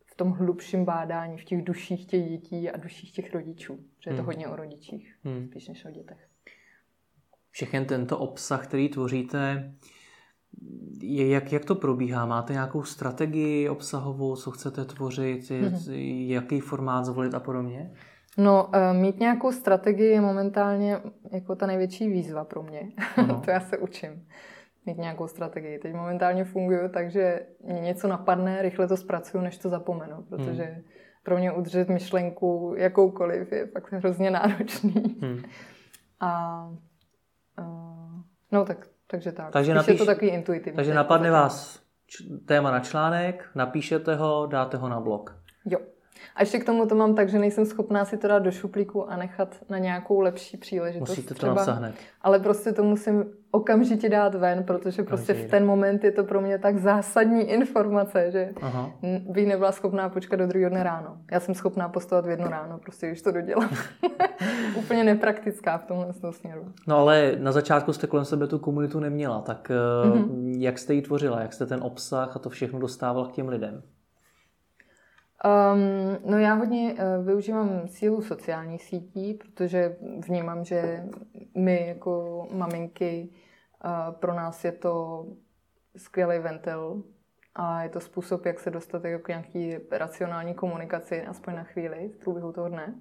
v 0.06 0.16
tom 0.16 0.32
hlubším 0.32 0.86
bádání, 0.86 1.38
v 1.38 1.44
těch 1.44 1.64
duších 1.64 2.06
těch 2.06 2.30
dětí 2.30 2.70
a 2.70 2.78
duších 2.78 3.12
těch 3.12 3.34
rodičů. 3.34 3.80
Že 4.00 4.10
je 4.10 4.16
to 4.16 4.22
hmm. 4.22 4.26
hodně 4.26 4.48
o 4.48 4.56
rodičích, 4.56 5.16
hmm. 5.24 5.48
spíš 5.48 5.68
než 5.68 5.86
o 5.86 5.92
dětech. 5.92 6.28
Všechen 7.50 7.86
tento 7.86 8.18
obsah, 8.18 8.68
který 8.68 8.90
tvoříte, 8.90 9.74
je, 11.02 11.28
jak, 11.28 11.52
jak 11.52 11.66
to 11.66 11.76
probíhá? 11.76 12.26
Máte 12.26 12.54
nějakou 12.54 12.84
strategii 12.84 13.70
obsahovou, 13.70 14.36
co 14.36 14.52
chcete 14.52 14.86
tvořit, 14.86 15.52
je, 15.52 15.62
hmm. 15.62 15.96
jaký 16.30 16.60
formát 16.60 17.06
zvolit 17.06 17.34
a 17.34 17.40
podobně? 17.40 17.94
No, 18.38 18.70
eh, 18.76 18.94
mít 18.94 19.20
nějakou 19.20 19.52
strategii 19.52 20.08
je 20.12 20.22
momentálně 20.22 21.02
jako 21.32 21.56
ta 21.56 21.66
největší 21.66 22.10
výzva 22.10 22.44
pro 22.44 22.64
mě. 22.64 22.92
to 23.46 23.52
já 23.52 23.60
se 23.60 23.78
učím 23.78 24.28
mít 24.86 24.98
nějakou 24.98 25.28
strategii. 25.28 25.80
Teď 25.80 25.94
momentálně 25.94 26.44
funguju 26.44 26.90
takže 26.90 27.40
mě 27.64 27.82
něco 27.82 28.08
napadne, 28.08 28.62
rychle 28.62 28.88
to 28.88 28.98
zpracuju, 28.98 29.44
než 29.44 29.58
to 29.58 29.70
zapomenu, 29.70 30.24
protože 30.30 30.64
hmm. 30.64 30.84
pro 31.24 31.38
mě 31.38 31.52
udržet 31.52 31.90
myšlenku 31.90 32.74
jakoukoliv 32.78 33.52
je 33.52 33.68
fakt 33.68 33.92
hrozně 33.92 34.32
náročný. 34.32 35.20
Hmm. 35.22 35.42
A, 36.20 36.30
a 37.58 37.64
no 38.52 38.66
tak, 38.66 38.88
takže 39.08 39.32
tak. 39.32 39.54
Takže 39.54 39.74
napíš, 39.74 39.94
je 39.94 39.98
to 39.98 40.06
takový 40.06 40.32
intuitivní. 40.32 40.76
Takže 40.76 40.94
napadne 40.94 41.32
vás 41.32 41.82
téma 42.46 42.72
na 42.72 42.80
článek, 42.80 43.50
napíšete 43.56 44.16
ho, 44.16 44.48
dáte 44.48 44.78
ho 44.78 44.90
na 44.90 45.00
blog. 45.00 45.42
Jo. 45.66 45.80
A 46.36 46.42
ještě 46.42 46.60
k 46.60 46.66
tomu 46.66 46.86
to 46.86 46.96
mám 46.96 47.16
tak, 47.16 47.30
že 47.30 47.40
nejsem 47.40 47.66
schopná 47.66 48.06
si 48.06 48.18
to 48.18 48.28
dát 48.28 48.40
do 48.40 48.52
šuplíku 48.52 49.12
a 49.12 49.18
nechat 49.18 49.56
na 49.70 49.78
nějakou 49.78 50.20
lepší 50.20 50.58
příležitost. 50.58 51.10
Musíte 51.10 51.28
to 51.28 51.34
třeba, 51.34 51.54
napsat 51.54 51.72
hned. 51.72 51.96
Ale 52.22 52.40
prostě 52.40 52.72
to 52.72 52.84
musím 52.84 53.26
okamžitě 53.52 54.10
dát 54.10 54.36
ven, 54.36 54.64
protože 54.64 55.04
prostě 55.04 55.34
v 55.34 55.50
ten 55.50 55.66
moment 55.66 56.04
je 56.04 56.12
to 56.12 56.24
pro 56.24 56.42
mě 56.42 56.58
tak 56.58 56.78
zásadní 56.78 57.42
informace, 57.42 58.32
že 58.32 58.50
Aha. 58.62 58.92
bych 59.30 59.48
nebyla 59.48 59.72
schopná 59.72 60.10
počkat 60.10 60.36
do 60.36 60.48
druhého 60.48 60.70
dne 60.70 60.84
ráno. 60.84 61.18
Já 61.32 61.40
jsem 61.40 61.56
schopná 61.56 61.90
postovat 61.90 62.26
v 62.26 62.30
jedno 62.30 62.50
ráno, 62.50 62.78
prostě 62.78 63.12
už 63.12 63.22
to 63.22 63.32
dodělám. 63.32 63.70
Úplně 64.76 65.04
nepraktická 65.04 65.78
v 65.78 65.86
tomhle 65.86 66.14
směru. 66.32 66.66
No 66.88 66.98
ale 66.98 67.36
na 67.40 67.52
začátku 67.52 67.94
jste 67.94 68.08
kolem 68.08 68.26
sebe 68.26 68.48
tu 68.48 68.60
komunitu 68.60 69.00
neměla, 69.00 69.42
tak 69.42 69.72
mm-hmm. 70.04 70.60
jak 70.60 70.80
jste 70.80 70.94
ji 70.94 71.02
tvořila, 71.02 71.42
jak 71.42 71.54
jste 71.54 71.66
ten 71.66 71.80
obsah 71.84 72.36
a 72.36 72.40
to 72.40 72.50
všechno 72.50 72.80
dostával 72.80 73.26
k 73.26 73.32
těm 73.32 73.48
lidem? 73.48 73.82
Um, 75.46 76.18
no 76.32 76.38
já 76.38 76.54
hodně 76.54 76.94
uh, 76.94 77.26
využívám 77.26 77.88
sílu 77.88 78.22
sociálních 78.22 78.84
sítí, 78.84 79.34
protože 79.34 79.98
vnímám, 80.28 80.64
že 80.64 81.04
my 81.58 81.88
jako 81.88 82.48
maminky, 82.52 83.30
uh, 83.86 84.16
pro 84.16 84.34
nás 84.34 84.66
je 84.66 84.72
to 84.72 85.26
skvělý 85.98 86.40
ventil 86.40 87.04
a 87.56 87.84
je 87.84 87.90
to 87.90 88.00
způsob, 88.00 88.46
jak 88.46 88.60
se 88.60 88.70
dostat 88.70 89.04
jako 89.06 89.24
k 89.24 89.28
nějaký 89.28 89.76
racionální 89.92 90.54
komunikaci, 90.54 91.22
aspoň 91.22 91.56
na 91.56 91.64
chvíli 91.64 92.10
v 92.10 92.18
průběhu 92.18 92.52
toho 92.52 92.70
dne. 92.70 92.96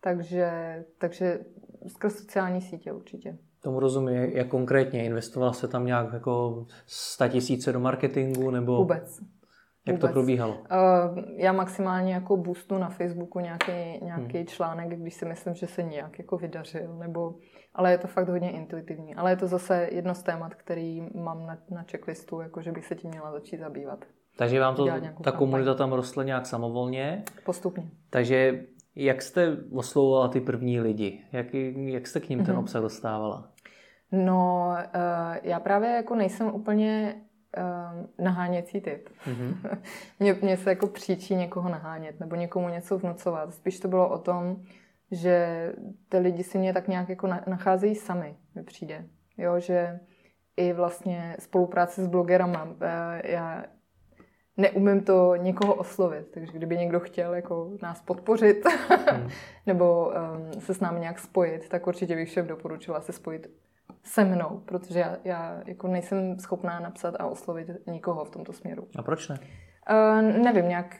Takže, 0.00 0.50
takže 0.98 1.40
skrz 1.88 2.18
sociální 2.18 2.60
sítě 2.60 2.92
určitě. 2.92 3.38
Tomu 3.62 3.80
rozumím, 3.80 4.16
jak 4.16 4.48
konkrétně? 4.48 5.04
Investovala 5.04 5.52
se 5.52 5.68
tam 5.68 5.86
nějak 5.86 6.12
jako 6.12 6.66
100 6.86 7.28
tisíce 7.28 7.72
do 7.72 7.80
marketingu 7.80 8.50
nebo? 8.50 8.76
Vůbec. 8.76 9.20
Jak 9.86 9.96
Vůbec. 9.96 10.10
to 10.10 10.12
probíhalo? 10.12 10.52
Uh, 10.52 11.18
já 11.36 11.52
maximálně 11.52 12.14
jako 12.14 12.36
boostu 12.36 12.78
na 12.78 12.88
Facebooku 12.88 13.40
nějaký, 13.40 13.72
nějaký 14.02 14.36
hmm. 14.36 14.46
článek, 14.46 14.88
když 14.88 15.14
si 15.14 15.24
myslím, 15.24 15.54
že 15.54 15.66
se 15.66 15.82
nějak 15.82 16.18
jako 16.18 16.36
vydařil, 16.36 16.96
nebo, 16.98 17.34
ale 17.74 17.90
je 17.90 17.98
to 17.98 18.08
fakt 18.08 18.28
hodně 18.28 18.50
intuitivní. 18.50 19.14
Ale 19.14 19.30
je 19.30 19.36
to 19.36 19.46
zase 19.46 19.88
jedno 19.92 20.14
z 20.14 20.22
témat, 20.22 20.54
který 20.54 21.06
mám 21.14 21.46
na, 21.46 21.58
na 21.70 21.84
checklistu, 21.90 22.40
jako 22.40 22.62
že 22.62 22.72
bych 22.72 22.86
se 22.86 22.94
tím 22.94 23.10
měla 23.10 23.32
začít 23.32 23.60
zabývat. 23.60 24.04
Takže 24.36 24.60
vám 24.60 24.74
to, 24.74 24.86
ta 25.22 25.32
komunita 25.32 25.74
tam 25.74 25.92
rostla 25.92 26.22
nějak 26.22 26.46
samovolně? 26.46 27.22
Postupně. 27.44 27.90
Takže 28.10 28.64
Jak 28.96 29.22
jste 29.22 29.56
oslovovala 29.72 30.28
ty 30.28 30.40
první 30.40 30.80
lidi? 30.80 31.24
Jak, 31.32 31.54
jak 31.74 32.06
jste 32.06 32.20
k 32.20 32.28
ním 32.28 32.44
ten 32.44 32.54
mhm. 32.54 32.62
obsah 32.62 32.82
dostávala? 32.82 33.48
No, 34.12 34.68
uh, 34.68 35.36
já 35.42 35.60
právě 35.60 35.90
jako 35.90 36.14
nejsem 36.14 36.54
úplně 36.54 37.14
uh, 37.58 38.24
naháněcí 38.24 38.80
typ. 38.80 39.08
Mm-hmm. 39.26 39.78
mně, 40.20 40.34
mně 40.42 40.56
se 40.56 40.70
jako 40.70 40.86
příčí 40.86 41.34
někoho 41.34 41.68
nahánět 41.68 42.20
nebo 42.20 42.36
někomu 42.36 42.68
něco 42.68 42.98
vnucovat. 42.98 43.54
Spíš 43.54 43.80
to 43.80 43.88
bylo 43.88 44.08
o 44.08 44.18
tom, 44.18 44.56
že 45.10 45.72
ty 46.08 46.18
lidi 46.18 46.44
si 46.44 46.58
mě 46.58 46.72
tak 46.72 46.88
nějak 46.88 47.08
jako 47.08 47.26
nacházejí 47.26 47.94
sami, 47.94 48.36
mi 48.54 48.62
přijde. 48.62 49.04
Jo, 49.38 49.60
že 49.60 50.00
i 50.56 50.72
vlastně 50.72 51.36
spolupráce 51.38 52.04
s 52.04 52.06
blogerama. 52.06 52.64
Uh, 52.64 52.76
já 53.24 53.64
neumím 54.56 55.04
to 55.04 55.36
někoho 55.36 55.74
oslovit, 55.74 56.30
takže 56.34 56.52
kdyby 56.52 56.76
někdo 56.76 57.00
chtěl 57.00 57.34
jako 57.34 57.70
nás 57.82 58.02
podpořit 58.02 58.66
hmm. 58.88 59.28
nebo 59.66 60.12
um, 60.54 60.60
se 60.60 60.74
s 60.74 60.80
námi 60.80 61.00
nějak 61.00 61.18
spojit, 61.18 61.68
tak 61.68 61.86
určitě 61.86 62.16
bych 62.16 62.28
všem 62.28 62.46
doporučila 62.46 63.00
se 63.00 63.12
spojit 63.12 63.50
se 64.02 64.24
mnou, 64.24 64.62
protože 64.64 64.98
já, 64.98 65.16
já 65.24 65.62
jako 65.66 65.88
nejsem 65.88 66.38
schopná 66.38 66.80
napsat 66.80 67.14
a 67.18 67.26
oslovit 67.26 67.70
nikoho 67.86 68.24
v 68.24 68.30
tomto 68.30 68.52
směru. 68.52 68.88
A 68.96 69.02
proč 69.02 69.28
ne? 69.28 69.38
Uh, 69.90 70.42
nevím, 70.42 70.68
nějak 70.68 70.96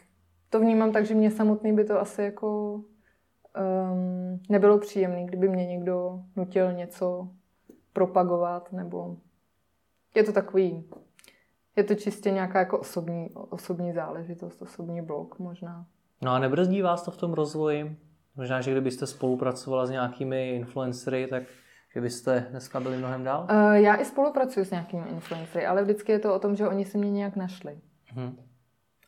to 0.50 0.60
vnímám 0.60 0.92
tak, 0.92 1.06
že 1.06 1.14
mě 1.14 1.30
samotný 1.30 1.72
by 1.72 1.84
to 1.84 2.00
asi 2.00 2.22
jako 2.22 2.74
um, 2.74 4.40
nebylo 4.48 4.78
příjemné, 4.78 5.24
kdyby 5.24 5.48
mě 5.48 5.66
někdo 5.66 6.20
nutil 6.36 6.72
něco 6.72 7.28
propagovat, 7.92 8.72
nebo 8.72 9.16
je 10.14 10.22
to 10.22 10.32
takový, 10.32 10.84
je 11.76 11.84
to 11.84 11.94
čistě 11.94 12.30
nějaká 12.30 12.58
jako 12.58 12.78
osobní, 12.78 13.30
osobní 13.34 13.92
záležitost, 13.92 14.62
osobní 14.62 15.02
blok 15.02 15.38
možná. 15.38 15.86
No 16.22 16.30
a 16.30 16.38
nebrzdí 16.38 16.82
vás 16.82 17.02
to 17.02 17.10
v 17.10 17.16
tom 17.16 17.32
rozvoji? 17.32 17.96
Možná, 18.36 18.60
že 18.60 18.70
kdybyste 18.70 19.06
spolupracovala 19.06 19.86
s 19.86 19.90
nějakými 19.90 20.50
influencery, 20.50 21.26
tak 21.26 21.42
že 21.94 22.00
byste 22.00 22.46
dneska 22.50 22.80
byli 22.80 22.96
mnohem 22.96 23.24
dál? 23.24 23.46
Uh, 23.50 23.72
já 23.72 23.96
i 23.96 24.04
spolupracuji 24.04 24.64
s 24.64 24.70
nějakými 24.70 25.08
influencery, 25.08 25.66
ale 25.66 25.82
vždycky 25.82 26.12
je 26.12 26.18
to 26.18 26.34
o 26.34 26.38
tom, 26.38 26.56
že 26.56 26.68
oni 26.68 26.84
se 26.84 26.98
mě 26.98 27.10
nějak 27.10 27.36
našli. 27.36 27.78
Hmm. 28.06 28.36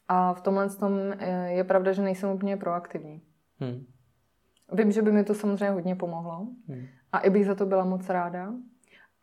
A 0.08 0.34
v 0.34 0.40
tomhle 0.40 0.70
tom 0.70 0.92
eh, 1.18 1.50
je 1.52 1.64
pravda, 1.64 1.92
že 1.92 2.02
nejsem 2.02 2.30
úplně 2.30 2.56
proaktivní. 2.56 3.22
Hmm. 3.60 3.86
Vím, 4.72 4.92
že 4.92 5.02
by 5.02 5.12
mi 5.12 5.24
to 5.24 5.34
samozřejmě 5.34 5.70
hodně 5.70 5.96
pomohlo 5.96 6.46
hmm. 6.68 6.86
a 7.12 7.18
i 7.18 7.30
bych 7.30 7.46
za 7.46 7.54
to 7.54 7.66
byla 7.66 7.84
moc 7.84 8.08
ráda, 8.08 8.52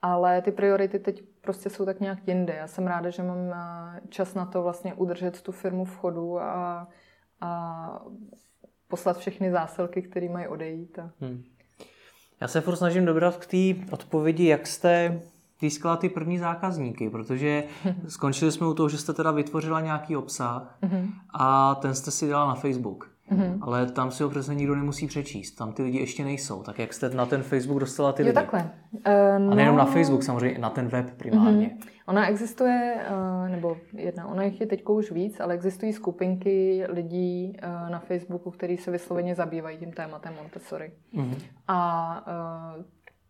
ale 0.02 0.42
ty 0.42 0.52
priority 0.52 1.00
teď 1.00 1.24
prostě 1.42 1.70
jsou 1.70 1.86
tak 1.86 2.00
nějak 2.00 2.28
jinde. 2.28 2.54
Já 2.54 2.68
jsem 2.68 2.88
ráda, 2.88 3.10
že 3.10 3.24
mám 3.24 3.54
eh, 3.54 4.02
čas 4.10 4.34
na 4.34 4.46
to 4.46 4.64
vlastně 4.64 4.94
udržet 4.94 5.42
tu 5.42 5.52
firmu 5.52 5.86
v 5.86 5.96
chodu 5.96 6.40
a, 6.40 6.88
a 7.42 8.04
poslat 8.88 9.18
všechny 9.18 9.52
zásilky, 9.52 10.02
které 10.02 10.30
mají 10.30 10.48
odejít. 10.48 11.00
A... 11.00 11.12
Hmm. 11.20 11.44
Já 12.42 12.48
se 12.48 12.62
furt 12.62 12.76
snažím 12.76 13.06
dobrat 13.06 13.38
k 13.38 13.46
té 13.46 13.92
odpovědi, 13.92 14.46
jak 14.46 14.68
jste 14.68 15.22
získala 15.62 15.98
ty 15.98 16.10
první 16.10 16.40
zákazníky, 16.40 17.10
protože 17.10 17.64
skončili 18.08 18.52
jsme 18.52 18.68
u 18.68 18.74
toho, 18.74 18.90
že 18.90 18.98
jste 18.98 19.14
teda 19.14 19.32
vytvořila 19.32 19.82
nějaký 19.82 20.16
obsah 20.16 20.78
mhm. 20.82 21.10
a 21.34 21.76
ten 21.76 21.96
jste 21.96 22.12
si 22.12 22.30
dala 22.30 22.48
na 22.48 22.56
Facebook. 22.56 23.12
Mm-hmm. 23.32 23.58
Ale 23.62 23.92
tam 23.92 24.12
si 24.12 24.24
ho 24.24 24.30
přesně 24.30 24.56
nikdo 24.56 24.76
nemusí 24.76 25.08
přečíst. 25.08 25.52
Tam 25.52 25.74
ty 25.74 25.84
lidi 25.84 26.00
ještě 26.00 26.24
nejsou. 26.24 26.64
Tak 26.64 26.80
jak 26.80 26.94
jste 26.94 27.10
na 27.10 27.26
ten 27.26 27.44
Facebook 27.44 27.80
dostala 27.80 28.14
ty 28.14 28.22
jo, 28.22 28.26
lidi? 28.26 28.34
takhle. 28.34 28.72
Uh, 28.94 29.02
no... 29.38 29.52
A 29.52 29.56
nejenom 29.56 29.78
na 29.78 29.86
Facebook, 29.86 30.24
samozřejmě 30.24 30.60
na 30.60 30.70
ten 30.70 30.88
web 30.88 31.12
primárně. 31.18 31.68
Mm-hmm. 31.68 31.88
Ona 32.08 32.28
existuje, 32.28 32.96
uh, 33.10 33.50
nebo 33.50 33.78
jedna, 33.94 34.28
ona 34.28 34.44
jich 34.44 34.62
je 34.62 34.68
teď 34.68 34.86
už 34.86 35.12
víc, 35.12 35.40
ale 35.40 35.54
existují 35.54 35.94
skupinky 35.94 36.86
lidí 36.90 37.54
uh, 37.64 37.90
na 37.90 38.00
Facebooku, 38.00 38.52
kteří 38.52 38.78
se 38.78 38.92
vysloveně 38.92 39.36
zabývají 39.36 39.78
tím 39.78 39.92
tématem 39.92 40.34
Montessori. 40.36 40.92
Mm-hmm. 41.16 41.38
A 41.68 42.78
uh, 42.78 42.84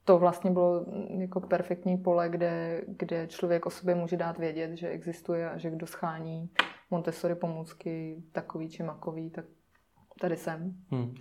to 0.06 0.20
vlastně 0.20 0.52
bylo 0.52 0.86
jako 1.18 1.40
perfektní 1.40 1.98
pole, 1.98 2.30
kde, 2.30 2.82
kde 2.88 3.28
člověk 3.28 3.66
o 3.66 3.70
sobě 3.70 3.96
může 3.96 4.18
dát 4.18 4.38
vědět, 4.38 4.78
že 4.78 4.88
existuje 4.88 5.50
a 5.50 5.58
že 5.58 5.70
kdo 5.70 5.88
schání 5.88 6.50
Montessori 6.92 7.36
pomůcky 7.36 8.24
takový 8.32 8.70
či 8.70 8.84
makový, 8.84 9.30
tak 9.30 9.46
tady 10.22 10.38
jsem. 10.38 10.74
Hmm. 10.92 11.16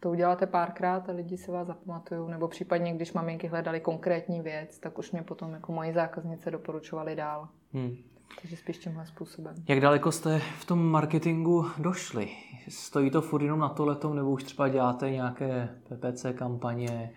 To 0.00 0.10
uděláte 0.10 0.46
párkrát 0.46 1.08
a 1.08 1.12
lidi 1.12 1.36
si 1.36 1.50
vás 1.50 1.66
zapamatují, 1.66 2.30
nebo 2.30 2.48
případně, 2.48 2.94
když 2.94 3.12
maminky 3.12 3.46
hledali 3.46 3.80
konkrétní 3.80 4.40
věc, 4.40 4.78
tak 4.78 4.98
už 4.98 5.12
mě 5.12 5.22
potom 5.22 5.52
jako 5.52 5.72
moji 5.72 5.92
zákaznice 5.92 6.50
doporučovali 6.50 7.16
dál. 7.16 7.48
Hmm. 7.72 7.96
Takže 8.40 8.56
spíš 8.56 8.78
tímhle 8.78 9.06
způsobem. 9.06 9.54
Jak 9.68 9.80
daleko 9.80 10.12
jste 10.12 10.38
v 10.38 10.64
tom 10.64 10.86
marketingu 10.86 11.66
došli? 11.78 12.28
Stojí 12.68 13.10
to 13.10 13.20
furt 13.20 13.42
jenom 13.42 13.60
na 13.60 13.68
to 13.68 13.84
letom, 13.84 14.16
nebo 14.16 14.30
už 14.30 14.44
třeba 14.44 14.68
děláte 14.68 15.10
nějaké 15.10 15.68
PPC 15.84 16.26
kampaně, 16.34 17.12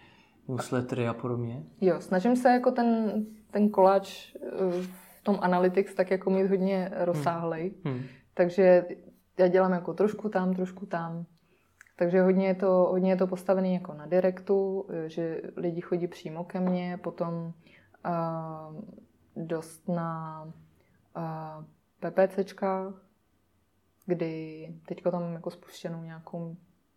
newslettery 0.48 1.08
a 1.08 1.14
podobně? 1.14 1.64
Jo, 1.82 2.02
snažím 2.02 2.36
se 2.36 2.50
jako 2.50 2.72
ten, 2.72 3.14
ten 3.52 3.70
koláč 3.70 4.36
eh, 4.36 4.82
v 5.20 5.24
tom 5.24 5.38
Analytics 5.42 5.94
tak 5.94 6.12
jako 6.12 6.30
mít 6.30 6.48
hodně 6.48 6.92
rozsáhlej. 6.96 7.74
Hmm. 7.86 7.94
Hmm. 7.94 8.04
Takže 8.34 8.86
já 9.38 9.48
dělám 9.48 9.72
jako 9.72 9.94
trošku 9.94 10.30
tam, 10.30 10.54
trošku 10.54 10.86
tam. 10.86 11.26
Takže 11.98 12.22
hodně 12.22 12.48
je 12.48 12.56
to, 12.56 12.68
hodně 12.68 13.12
je 13.12 13.16
to 13.16 13.28
postavené 13.28 13.74
jako 13.74 13.94
na 13.94 14.06
direktu, 14.06 14.88
že 15.08 15.42
lidi 15.56 15.82
chodí 15.82 16.08
přímo 16.08 16.44
ke 16.44 16.60
mně, 16.60 17.00
potom 17.04 17.54
uh, 18.06 18.84
dost 19.36 19.90
na 19.90 20.44
uh, 21.18 21.64
PPCčkách, 22.00 23.06
kdy 24.06 24.68
teďko 24.88 25.12
tam 25.12 25.34
jako 25.34 25.52
spuštěnou 25.52 26.04
nějakou, 26.04 26.56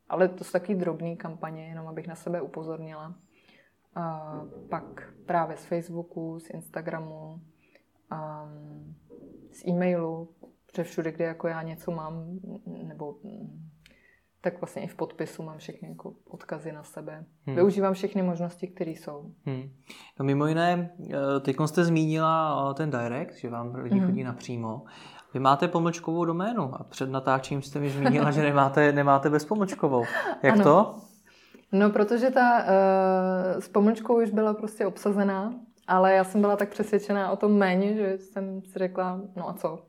ale 0.09 0.29
to 0.29 0.44
jsou 0.44 0.53
taky 0.53 0.74
drobný 0.74 1.16
kampaně, 1.16 1.68
jenom 1.68 1.88
abych 1.88 2.07
na 2.07 2.14
sebe 2.14 2.40
upozornila. 2.40 3.14
Uh, 3.96 4.68
pak 4.68 5.12
právě 5.27 5.57
z 5.57 5.64
Facebooku, 5.64 6.40
z 6.40 6.51
Instagramu, 6.51 7.40
um, 8.12 8.94
z 9.53 9.64
e-mailu, 9.66 10.29
Protože 10.70 10.85
všude, 10.85 11.12
kde 11.12 11.24
jako 11.24 11.48
já 11.48 11.62
něco 11.62 11.90
mám, 11.90 12.38
nebo 12.66 13.14
tak 14.40 14.61
vlastně 14.61 14.83
i 14.83 14.87
v 14.87 14.94
podpisu 14.94 15.42
mám 15.42 15.59
všechny 15.59 15.88
jako 15.88 16.14
odkazy 16.28 16.72
na 16.72 16.83
sebe. 16.83 17.24
Hmm. 17.46 17.57
Využívám 17.57 17.94
všechny 17.94 18.22
možnosti, 18.22 18.66
které 18.66 18.90
jsou. 18.90 19.33
Hmm. 19.46 19.70
No 20.18 20.24
mimo 20.24 20.46
jiné, 20.46 20.90
eh, 21.11 21.40
teď 21.40 21.57
jste 21.66 21.85
zmínila 21.85 22.68
eh, 22.70 22.74
ten 22.74 22.90
direct, 22.90 23.37
že 23.37 23.50
vám 23.50 23.74
lidi 23.74 23.98
hmm. 23.98 24.07
chodí 24.07 24.24
napřímo. 24.24 24.85
Vy 25.35 25.40
máte 25.40 25.68
pomlčkovou 25.68 26.24
doménu 26.24 26.74
a 26.74 26.85
před 26.85 27.11
natáčím 27.11 27.62
jste 27.62 27.81
mi 27.81 27.90
zmínila, 27.90 28.31
že 28.31 28.42
nemáte, 28.42 28.92
nemáte 29.02 29.31
bezpomlčkovou. 29.31 30.04
Jak 30.42 30.54
ano. 30.54 30.64
to? 30.64 30.94
No, 31.72 31.90
protože 31.90 32.31
ta 32.31 32.59
uh, 32.59 33.61
s 33.61 33.68
pomlčkou 33.68 34.22
už 34.22 34.31
byla 34.31 34.54
prostě 34.54 34.87
obsazená 34.87 35.54
ale 35.88 36.14
já 36.14 36.24
jsem 36.24 36.40
byla 36.40 36.57
tak 36.57 36.68
přesvědčená 36.68 37.31
o 37.31 37.37
tom 37.37 37.53
méně, 37.53 37.94
že 37.94 38.18
jsem 38.18 38.62
si 38.62 38.79
řekla, 38.79 39.20
no 39.37 39.48
a 39.48 39.53
co? 39.53 39.83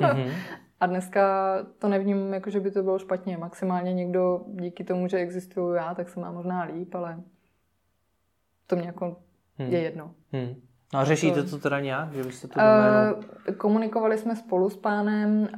Mm-hmm. 0.00 0.32
a 0.80 0.86
dneska 0.86 1.54
to 1.78 1.88
nevnímám 1.88 2.34
jako, 2.34 2.50
že 2.50 2.60
by 2.60 2.70
to 2.70 2.82
bylo 2.82 2.98
špatně. 2.98 3.36
Maximálně 3.36 3.94
někdo 3.94 4.44
díky 4.46 4.84
tomu, 4.84 5.08
že 5.08 5.16
existuju 5.16 5.72
já, 5.72 5.94
tak 5.94 6.08
se 6.08 6.20
má 6.20 6.32
možná 6.32 6.62
líp, 6.62 6.94
ale 6.94 7.20
to 8.66 8.76
mě 8.76 8.86
jako 8.86 9.16
hmm. 9.58 9.72
je 9.72 9.80
jedno. 9.80 10.14
Hmm. 10.32 10.54
No 10.94 11.00
a 11.00 11.04
řešíte 11.04 11.42
to, 11.42 11.50
to 11.50 11.58
teda 11.58 11.80
nějak, 11.80 12.12
že 12.12 12.22
byste 12.22 12.48
to 12.48 12.60
doménu... 12.60 13.16
uh, 13.48 13.54
Komunikovali 13.54 14.18
jsme 14.18 14.36
spolu 14.36 14.70
s 14.70 14.76
pánem. 14.76 15.40
Uh, 15.40 15.48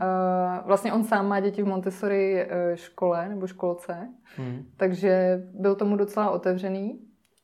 vlastně 0.67 0.93
on 0.93 1.05
sám 1.05 1.29
má 1.29 1.41
děti 1.41 1.63
v 1.63 1.67
Montessori 1.67 2.47
uh, 2.47 2.51
škole 2.75 3.29
nebo 3.29 3.47
školce, 3.47 4.09
hmm. 4.37 4.65
takže 4.77 5.43
byl 5.55 5.75
tomu 5.75 5.97
docela 5.97 6.31
otevřený. 6.31 7.01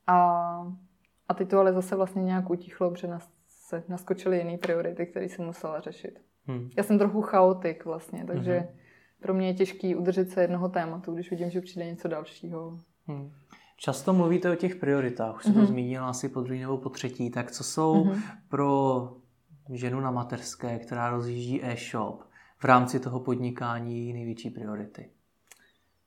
A 0.06 0.72
a 1.28 1.34
teď 1.34 1.48
to 1.48 1.58
ale 1.58 1.72
zase 1.72 1.96
vlastně 1.96 2.22
nějak 2.22 2.50
utichlo, 2.50 2.90
protože 2.90 3.06
nás 3.06 3.28
se 3.48 3.82
naskočily 3.88 4.38
jiné 4.38 4.58
priority, 4.58 5.06
které 5.06 5.26
jsem 5.26 5.44
musela 5.44 5.80
řešit. 5.80 6.20
Hmm. 6.44 6.70
Já 6.76 6.82
jsem 6.82 6.98
trochu 6.98 7.22
chaotik 7.22 7.84
vlastně, 7.84 8.24
takže 8.26 8.58
hmm. 8.58 8.68
pro 9.22 9.34
mě 9.34 9.46
je 9.46 9.54
těžký 9.54 9.94
udržet 9.94 10.30
se 10.30 10.42
jednoho 10.42 10.68
tématu, 10.68 11.14
když 11.14 11.30
vidím, 11.30 11.50
že 11.50 11.60
přijde 11.60 11.86
něco 11.86 12.08
dalšího. 12.08 12.78
Hmm. 13.06 13.30
Často 13.76 14.12
mluvíte 14.12 14.50
o 14.50 14.54
těch 14.54 14.76
prioritách, 14.76 15.36
už 15.36 15.42
jste 15.42 15.50
mm-hmm. 15.50 15.54
to 15.54 15.58
mhm. 15.60 15.68
zmínila 15.68 16.08
asi 16.08 16.28
po 16.28 16.40
druhý 16.40 16.60
nebo 16.60 16.78
po 16.78 16.88
třetí, 16.88 17.30
tak 17.30 17.50
co 17.50 17.64
jsou 17.64 18.04
mm-hmm. 18.04 18.22
pro 18.48 19.10
ženu 19.72 20.00
na 20.00 20.10
materské, 20.10 20.78
která 20.78 21.10
rozjíždí 21.10 21.64
e-shop, 21.64 22.22
v 22.58 22.64
rámci 22.64 23.00
toho 23.00 23.20
podnikání 23.20 24.12
největší 24.12 24.50
priority? 24.50 25.10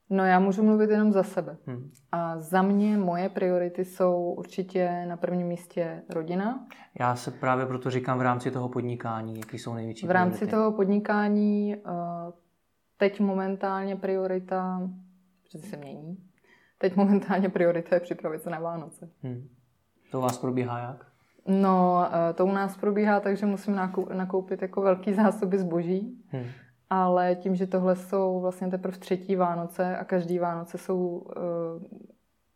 No 0.09 0.25
já 0.25 0.39
můžu 0.39 0.63
mluvit 0.63 0.89
jenom 0.89 1.11
za 1.11 1.23
sebe. 1.23 1.57
Hmm. 1.65 1.91
A 2.11 2.39
za 2.39 2.61
mě 2.61 2.97
moje 2.97 3.29
priority 3.29 3.85
jsou 3.85 4.33
určitě 4.37 5.05
na 5.05 5.17
prvním 5.17 5.47
místě 5.47 6.01
rodina. 6.09 6.67
Já 6.99 7.15
se 7.15 7.31
právě 7.31 7.65
proto 7.65 7.89
říkám 7.89 8.19
v 8.19 8.21
rámci 8.21 8.51
toho 8.51 8.69
podnikání, 8.69 9.39
jaký 9.39 9.57
jsou 9.59 9.73
největší 9.73 10.07
V 10.07 10.11
rámci 10.11 10.37
priority. 10.37 10.55
toho 10.55 10.71
podnikání 10.71 11.75
eh, 11.75 11.81
teď 12.97 13.19
momentálně 13.19 13.95
priorita, 13.95 14.89
protože 15.43 15.67
se 15.67 15.77
mění, 15.77 16.17
teď 16.77 16.95
momentálně 16.95 17.49
priorita 17.49 17.95
je 17.95 17.99
připravit 17.99 18.41
se 18.41 18.49
na 18.49 18.59
Vánoce. 18.59 19.09
Hmm. 19.23 19.47
To 20.11 20.19
u 20.19 20.21
vás 20.21 20.37
probíhá 20.37 20.79
jak? 20.79 21.05
No, 21.47 22.05
eh, 22.29 22.33
to 22.33 22.45
u 22.45 22.51
nás 22.51 22.77
probíhá 22.77 23.19
tak, 23.19 23.37
že 23.37 23.45
musím 23.45 23.79
nakoupit 24.13 24.61
jako 24.61 24.81
velký 24.81 25.13
zásoby 25.13 25.57
zboží. 25.57 26.23
Hmm 26.29 26.45
ale 26.89 27.35
tím, 27.35 27.55
že 27.55 27.67
tohle 27.67 27.95
jsou 27.95 28.39
vlastně 28.41 28.67
teprve 28.67 28.97
třetí 28.97 29.35
Vánoce 29.35 29.97
a 29.97 30.03
každý 30.03 30.39
Vánoce 30.39 30.77
jsou 30.77 30.97
uh, 30.97 31.33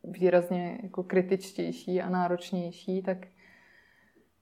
výrazně 0.04 0.80
jako 0.84 1.04
kritičtější 1.04 2.02
a 2.02 2.10
náročnější, 2.10 3.02
tak 3.02 3.17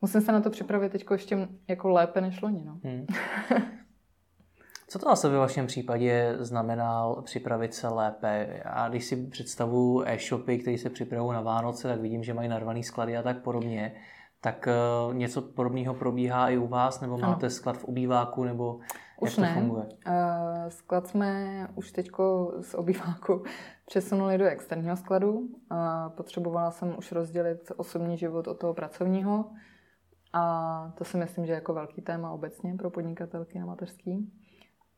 musím 0.01 0.21
se 0.21 0.31
na 0.31 0.41
to 0.41 0.49
připravit 0.49 0.91
teď 0.91 1.05
ještě 1.11 1.47
jako 1.67 1.89
lépe 1.89 2.21
než 2.21 2.41
loni. 2.41 2.63
No. 2.65 2.79
Hmm. 2.83 3.05
Co 4.87 4.99
to 4.99 5.09
asi 5.09 5.29
ve 5.29 5.37
vašem 5.37 5.67
případě 5.67 6.35
znamená 6.39 7.15
připravit 7.21 7.73
se 7.73 7.87
lépe? 7.87 8.61
A 8.65 8.89
když 8.89 9.05
si 9.05 9.27
představu 9.27 10.07
e-shopy, 10.07 10.57
které 10.57 10.77
se 10.77 10.89
připravují 10.89 11.33
na 11.33 11.41
Vánoce, 11.41 11.87
tak 11.87 12.01
vidím, 12.01 12.23
že 12.23 12.33
mají 12.33 12.49
narvaný 12.49 12.83
sklady 12.83 13.17
a 13.17 13.23
tak 13.23 13.41
podobně. 13.41 13.95
Tak 14.41 14.67
uh, 15.07 15.13
něco 15.13 15.41
podobného 15.41 15.93
probíhá 15.93 16.49
i 16.49 16.57
u 16.57 16.67
vás, 16.67 17.01
nebo 17.01 17.17
máte 17.17 17.45
ano. 17.45 17.49
sklad 17.49 17.77
v 17.77 17.85
obýváku, 17.85 18.43
nebo 18.43 18.79
už 19.21 19.29
jak 19.29 19.35
to 19.35 19.41
ne. 19.41 19.53
funguje? 19.53 19.83
Uh, 19.83 20.69
sklad 20.69 21.07
jsme 21.07 21.67
už 21.75 21.91
teď 21.91 22.09
z 22.61 22.73
obýváku 22.73 23.43
přesunuli 23.85 24.37
do 24.37 24.45
externího 24.45 24.97
skladu. 24.97 25.31
Uh, 25.31 25.47
potřebovala 26.15 26.71
jsem 26.71 26.95
už 26.97 27.11
rozdělit 27.11 27.71
osobní 27.77 28.17
život 28.17 28.47
od 28.47 28.59
toho 28.59 28.73
pracovního. 28.73 29.51
A 30.33 30.93
to 30.97 31.03
si 31.03 31.17
myslím, 31.17 31.45
že 31.45 31.51
je 31.51 31.55
jako 31.55 31.73
velký 31.73 32.01
téma 32.01 32.31
obecně 32.31 32.75
pro 32.75 32.89
podnikatelky 32.89 33.59
na 33.59 33.65
mateřský. 33.65 34.33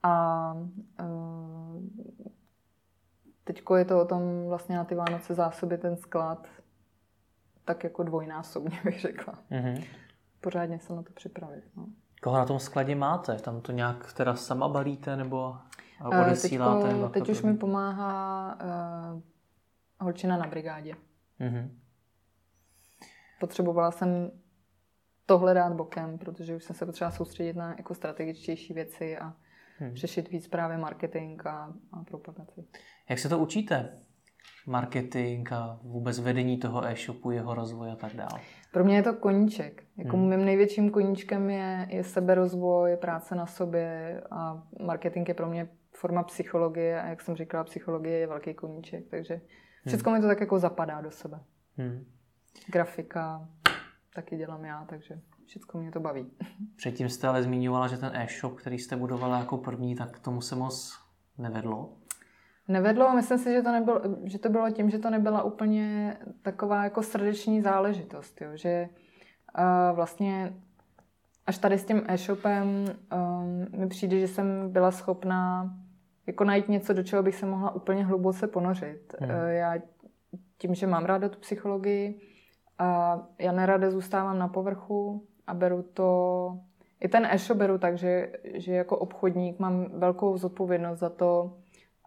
A 0.03 0.53
uh, 1.01 1.81
teď 3.43 3.63
je 3.75 3.85
to 3.85 4.01
o 4.01 4.05
tom 4.05 4.21
vlastně 4.47 4.75
na 4.75 4.83
ty 4.83 4.95
Vánoce 4.95 5.33
zásoby 5.33 5.77
ten 5.77 5.97
sklad 5.97 6.47
tak 7.65 7.83
jako 7.83 8.03
dvojnásobně 8.03 8.79
bych 8.85 9.01
řekla. 9.01 9.33
Mm-hmm. 9.51 9.83
Pořádně 10.41 10.79
se 10.79 10.93
na 10.93 11.03
to 11.03 11.13
připravit. 11.13 11.63
No. 11.77 11.85
Koho 12.21 12.37
na 12.37 12.45
tom 12.45 12.59
skladě 12.59 12.95
máte? 12.95 13.35
Tam 13.35 13.61
to 13.61 13.71
nějak 13.71 14.13
teda 14.13 14.35
sama 14.35 14.69
balíte 14.69 15.15
nebo 15.15 15.55
odesíláte? 16.21 16.87
Teďko, 16.87 17.09
teď 17.09 17.29
už 17.29 17.41
mi 17.41 17.57
pomáhá 17.57 18.55
uh, 18.55 19.21
holčina 19.99 20.37
na 20.37 20.47
brigádě. 20.47 20.95
Mm-hmm. 21.39 21.69
Potřebovala 23.39 23.91
jsem 23.91 24.31
tohle 25.25 25.53
dát 25.53 25.73
bokem, 25.73 26.17
protože 26.17 26.55
už 26.55 26.63
jsem 26.63 26.75
se 26.75 26.85
potřeba 26.85 27.11
soustředit 27.11 27.55
na 27.55 27.75
jako 27.77 27.93
strategičtější 27.93 28.73
věci 28.73 29.17
a 29.17 29.33
hmm. 29.77 29.95
řešit 29.95 30.29
víc 30.29 30.47
právě 30.47 30.77
marketing 30.77 31.47
a, 31.47 31.73
a 31.91 32.03
propagaci. 32.03 32.65
Jak 33.09 33.19
se 33.19 33.29
to 33.29 33.39
učíte? 33.39 33.99
Marketing 34.67 35.53
a 35.53 35.79
vůbec 35.83 36.19
vedení 36.19 36.57
toho 36.57 36.85
e-shopu, 36.85 37.31
jeho 37.31 37.53
rozvoj 37.53 37.91
a 37.91 37.95
tak 37.95 38.13
dále. 38.13 38.39
Pro 38.71 38.83
mě 38.83 38.95
je 38.95 39.03
to 39.03 39.13
koníček. 39.13 39.83
Jako 39.97 40.17
hmm. 40.17 40.29
mým 40.29 40.45
největším 40.45 40.89
koníčkem 40.89 41.49
je, 41.49 41.87
je 41.89 42.03
seberozvoj, 42.03 42.97
práce 42.97 43.35
na 43.35 43.45
sobě 43.45 44.21
a 44.31 44.63
marketing 44.79 45.27
je 45.27 45.33
pro 45.33 45.49
mě 45.49 45.69
forma 45.91 46.23
psychologie 46.23 47.01
a 47.01 47.07
jak 47.07 47.21
jsem 47.21 47.35
říkala, 47.35 47.63
psychologie 47.63 48.17
je 48.17 48.27
velký 48.27 48.53
koníček, 48.53 49.09
takže 49.09 49.41
všechno 49.87 50.11
hmm. 50.11 50.19
mi 50.19 50.21
to 50.21 50.27
tak 50.27 50.39
jako 50.39 50.59
zapadá 50.59 51.01
do 51.01 51.11
sebe. 51.11 51.39
Hmm. 51.77 52.05
Grafika 52.71 53.49
taky 54.15 54.37
dělám 54.37 54.65
já, 54.65 54.85
takže 54.89 55.19
všechno 55.45 55.79
mě 55.79 55.91
to 55.91 55.99
baví. 55.99 56.31
Předtím 56.75 57.09
jste 57.09 57.27
ale 57.27 57.43
zmiňovala, 57.43 57.87
že 57.87 57.97
ten 57.97 58.11
e-shop, 58.15 58.55
který 58.55 58.79
jste 58.79 58.95
budovala 58.95 59.39
jako 59.39 59.57
první, 59.57 59.95
tak 59.95 60.19
tomu 60.19 60.41
se 60.41 60.55
moc 60.55 60.99
nevedlo. 61.37 61.97
Nevedlo, 62.67 63.13
myslím 63.13 63.37
si, 63.37 63.53
že 63.53 63.61
to, 63.61 63.71
nebylo, 63.71 64.01
že 64.23 64.39
to 64.39 64.49
bylo 64.49 64.71
tím, 64.71 64.89
že 64.89 64.99
to 64.99 65.09
nebyla 65.09 65.43
úplně 65.43 66.17
taková 66.41 66.83
jako 66.83 67.03
srdeční 67.03 67.61
záležitost, 67.61 68.41
jo? 68.41 68.47
že 68.53 68.89
uh, 69.57 69.95
vlastně 69.95 70.53
až 71.47 71.57
tady 71.57 71.77
s 71.77 71.85
tím 71.85 72.03
e-shopem 72.07 72.67
um, 72.67 73.79
mi 73.79 73.87
přijde, 73.87 74.19
že 74.19 74.27
jsem 74.27 74.71
byla 74.71 74.91
schopná 74.91 75.73
jako 76.27 76.43
najít 76.43 76.69
něco, 76.69 76.93
do 76.93 77.03
čeho 77.03 77.23
bych 77.23 77.35
se 77.35 77.45
mohla 77.45 77.75
úplně 77.75 78.05
hluboce 78.05 78.47
ponořit. 78.47 79.15
Hmm. 79.19 79.29
Uh, 79.29 79.35
já 79.47 79.73
tím, 80.57 80.75
že 80.75 80.87
mám 80.87 81.05
ráda 81.05 81.29
tu 81.29 81.39
psychologii, 81.39 82.21
a 82.79 83.19
já 83.39 83.51
nerada 83.51 83.91
zůstávám 83.91 84.39
na 84.39 84.47
povrchu 84.47 85.27
a 85.47 85.53
beru 85.53 85.83
to, 85.83 86.59
i 86.99 87.07
ten 87.07 87.25
e-shop 87.25 87.57
beru 87.57 87.77
tak, 87.77 87.97
že, 87.97 88.31
že 88.53 88.73
jako 88.73 88.97
obchodník 88.97 89.59
mám 89.59 89.85
velkou 89.99 90.37
zodpovědnost 90.37 90.99
za 90.99 91.09
to, 91.09 91.57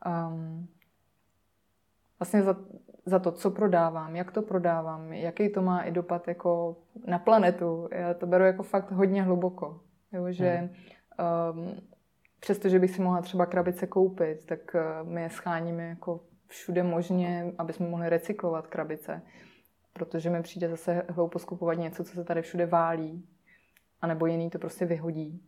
um, 0.07 0.69
vlastně 2.19 2.43
za, 2.43 2.57
za 3.07 3.19
to, 3.19 3.33
co 3.33 3.51
prodávám, 3.51 4.17
jak 4.17 4.33
to 4.33 4.43
prodávám, 4.43 5.13
jaký 5.13 5.49
to 5.49 5.63
má 5.63 5.83
i 5.83 5.91
dopad 5.91 6.29
jako 6.29 6.77
na 7.07 7.19
planetu. 7.19 7.89
Já 7.93 8.15
to 8.15 8.27
beru 8.27 8.45
jako 8.45 8.63
fakt 8.63 8.91
hodně 8.91 9.23
hluboko. 9.23 9.81
Jo, 10.13 10.27
že 10.31 10.71
um, 11.53 11.77
přestože 12.41 12.79
bych 12.79 12.91
si 12.91 13.03
mohla 13.03 13.23
třeba 13.23 13.47
krabice 13.47 13.87
koupit, 13.87 14.47
tak 14.47 14.61
uh, 14.75 15.09
my 15.09 15.23
je 15.23 15.31
scháníme 15.31 15.89
jako 15.89 16.21
všude 16.47 16.83
možně, 16.83 17.53
aby 17.59 17.73
jsme 17.73 17.89
mohli 17.89 18.09
recyklovat 18.09 18.67
krabice 18.67 19.23
protože 19.97 20.31
mi 20.31 20.43
přijde 20.43 20.69
zase 20.69 21.03
hloupo 21.09 21.39
skupovat 21.39 21.79
něco, 21.79 22.05
co 22.05 22.13
se 22.13 22.25
tady 22.25 22.43
všude 22.43 22.67
válí, 22.67 23.29
anebo 24.01 24.27
jiný 24.27 24.51
to 24.51 24.59
prostě 24.59 24.87
vyhodí. 24.87 25.43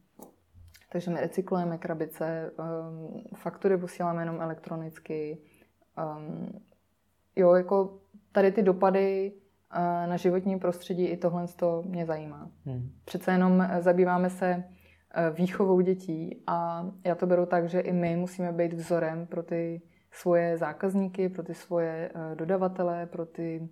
Takže 0.89 1.11
my 1.11 1.21
recyklujeme 1.21 1.79
krabice, 1.79 2.51
um, 2.59 3.25
faktury 3.37 3.79
posíláme 3.79 4.23
jenom 4.23 4.41
elektronicky. 4.41 5.39
Um, 6.17 6.61
jo, 7.37 7.55
jako 7.55 7.99
tady 8.33 8.53
ty 8.53 8.63
dopady 8.63 9.33
uh, 9.33 10.11
na 10.11 10.17
životní 10.17 10.59
prostředí, 10.59 11.07
i 11.07 11.17
tohle 11.17 11.49
to 11.57 11.83
mě 11.87 12.07
zajímá. 12.07 12.51
Hmm. 12.65 12.91
Přece 13.05 13.33
jenom 13.33 13.53
uh, 13.53 13.79
zabýváme 13.79 14.31
se 14.31 14.55
uh, 14.57 15.37
výchovou 15.37 15.81
dětí 15.81 16.43
a 16.47 16.87
já 17.05 17.15
to 17.15 17.27
beru 17.27 17.47
tak, 17.47 17.69
že 17.69 17.81
i 17.81 17.93
my 17.93 18.17
musíme 18.17 18.53
být 18.53 18.73
vzorem 18.73 19.27
pro 19.27 19.43
ty 19.43 19.83
svoje 20.11 20.59
zákazníky, 20.59 21.29
pro 21.29 21.43
ty 21.43 21.55
svoje 21.55 22.13
dodavatele, 22.35 23.07
pro 23.07 23.27
ty 23.27 23.69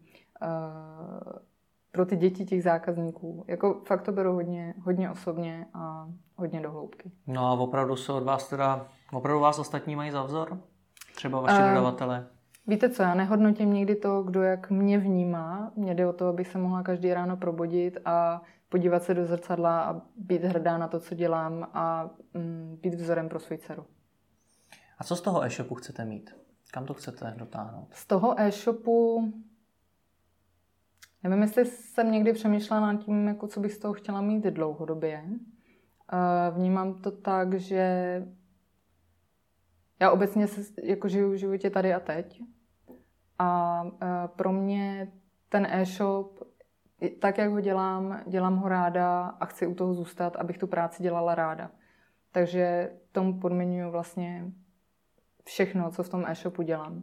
pro 1.97 2.07
ty 2.07 2.17
děti 2.17 2.45
těch 2.45 2.63
zákazníků. 2.63 3.45
Jako 3.49 3.83
fakt 3.87 4.03
to 4.03 4.13
beru 4.13 4.33
hodně, 4.33 4.75
hodně 4.85 5.11
osobně 5.11 5.67
a 5.75 6.09
hodně 6.37 6.61
do 6.61 6.71
hloubky. 6.71 7.11
No 7.27 7.47
a 7.47 7.53
opravdu 7.53 7.97
se 7.97 8.13
od 8.13 8.25
vás 8.25 8.49
teda, 8.49 8.87
opravdu 9.13 9.41
vás 9.41 9.59
ostatní 9.59 9.97
mají 9.97 10.11
za 10.11 10.23
vzor? 10.23 10.61
Třeba 11.15 11.41
vaši 11.41 11.63
uh, 11.63 11.69
dodavatele? 11.69 12.27
Víte 12.67 12.91
co, 12.91 13.03
já 13.03 13.15
nehodnotím 13.15 13.73
nikdy 13.73 13.97
to, 13.97 14.23
kdo 14.23 14.43
jak 14.43 14.71
mě 14.71 14.99
vnímá. 14.99 15.73
Mně 15.77 15.95
jde 15.95 16.07
o 16.07 16.13
to, 16.13 16.29
abych 16.29 16.49
se 16.49 16.59
mohla 16.59 16.83
každý 16.83 17.15
ráno 17.15 17.37
probudit 17.37 17.99
a 18.05 18.43
podívat 18.69 19.03
se 19.03 19.15
do 19.15 19.27
zrcadla 19.27 19.83
a 19.83 20.01
být 20.17 20.45
hrdá 20.45 20.79
na 20.79 20.89
to, 20.89 21.01
co 21.01 21.15
dělám 21.15 21.69
a 21.75 22.11
mm, 22.35 22.79
být 22.83 22.95
vzorem 22.95 23.29
pro 23.29 23.39
svou 23.39 23.57
dceru. 23.57 23.87
A 24.99 25.05
co 25.05 25.17
z 25.17 25.21
toho 25.21 25.45
e-shopu 25.45 25.75
chcete 25.75 26.05
mít? 26.05 26.37
Kam 26.73 26.87
to 26.87 26.95
chcete 26.95 27.35
dotáhnout? 27.39 27.89
Z 27.95 28.07
toho 28.07 28.41
e-shopu 28.41 29.33
Nevím, 31.23 31.43
jestli 31.43 31.65
jsem 31.65 32.13
někdy 32.13 32.33
přemýšlela 32.33 32.93
nad 32.93 33.05
tím, 33.05 33.29
jako 33.29 33.47
co 33.47 33.61
bych 33.61 33.73
z 33.73 33.79
toho 33.79 33.95
chtěla 33.95 34.21
mít 34.21 34.45
dlouhodobě. 34.45 35.25
Vnímám 36.51 36.95
to 36.95 37.11
tak, 37.11 37.55
že 37.55 38.23
já 40.01 40.11
obecně 40.11 40.47
se, 40.47 40.61
jako 40.83 41.09
žiju 41.09 41.31
v 41.31 41.35
životě 41.35 41.71
tady 41.71 41.95
a 41.95 42.01
teď. 42.01 42.43
A 43.39 43.83
pro 44.27 44.53
mě 44.53 45.13
ten 45.49 45.67
e-shop, 45.71 46.43
tak 47.21 47.39
jak 47.39 47.51
ho 47.51 47.61
dělám, 47.61 48.23
dělám 48.27 48.57
ho 48.57 48.69
ráda 48.69 49.27
a 49.27 49.47
chci 49.47 49.67
u 49.67 49.75
toho 49.75 49.95
zůstat, 49.95 50.37
abych 50.37 50.59
tu 50.59 50.67
práci 50.67 51.03
dělala 51.03 51.35
ráda. 51.35 51.71
Takže 52.33 52.93
tomu 53.13 53.41
podmiňuji 53.41 53.91
vlastně 53.91 54.53
všechno, 55.45 55.91
co 55.91 56.03
v 56.03 56.09
tom 56.09 56.25
e-shopu 56.27 56.63
dělám 56.63 57.03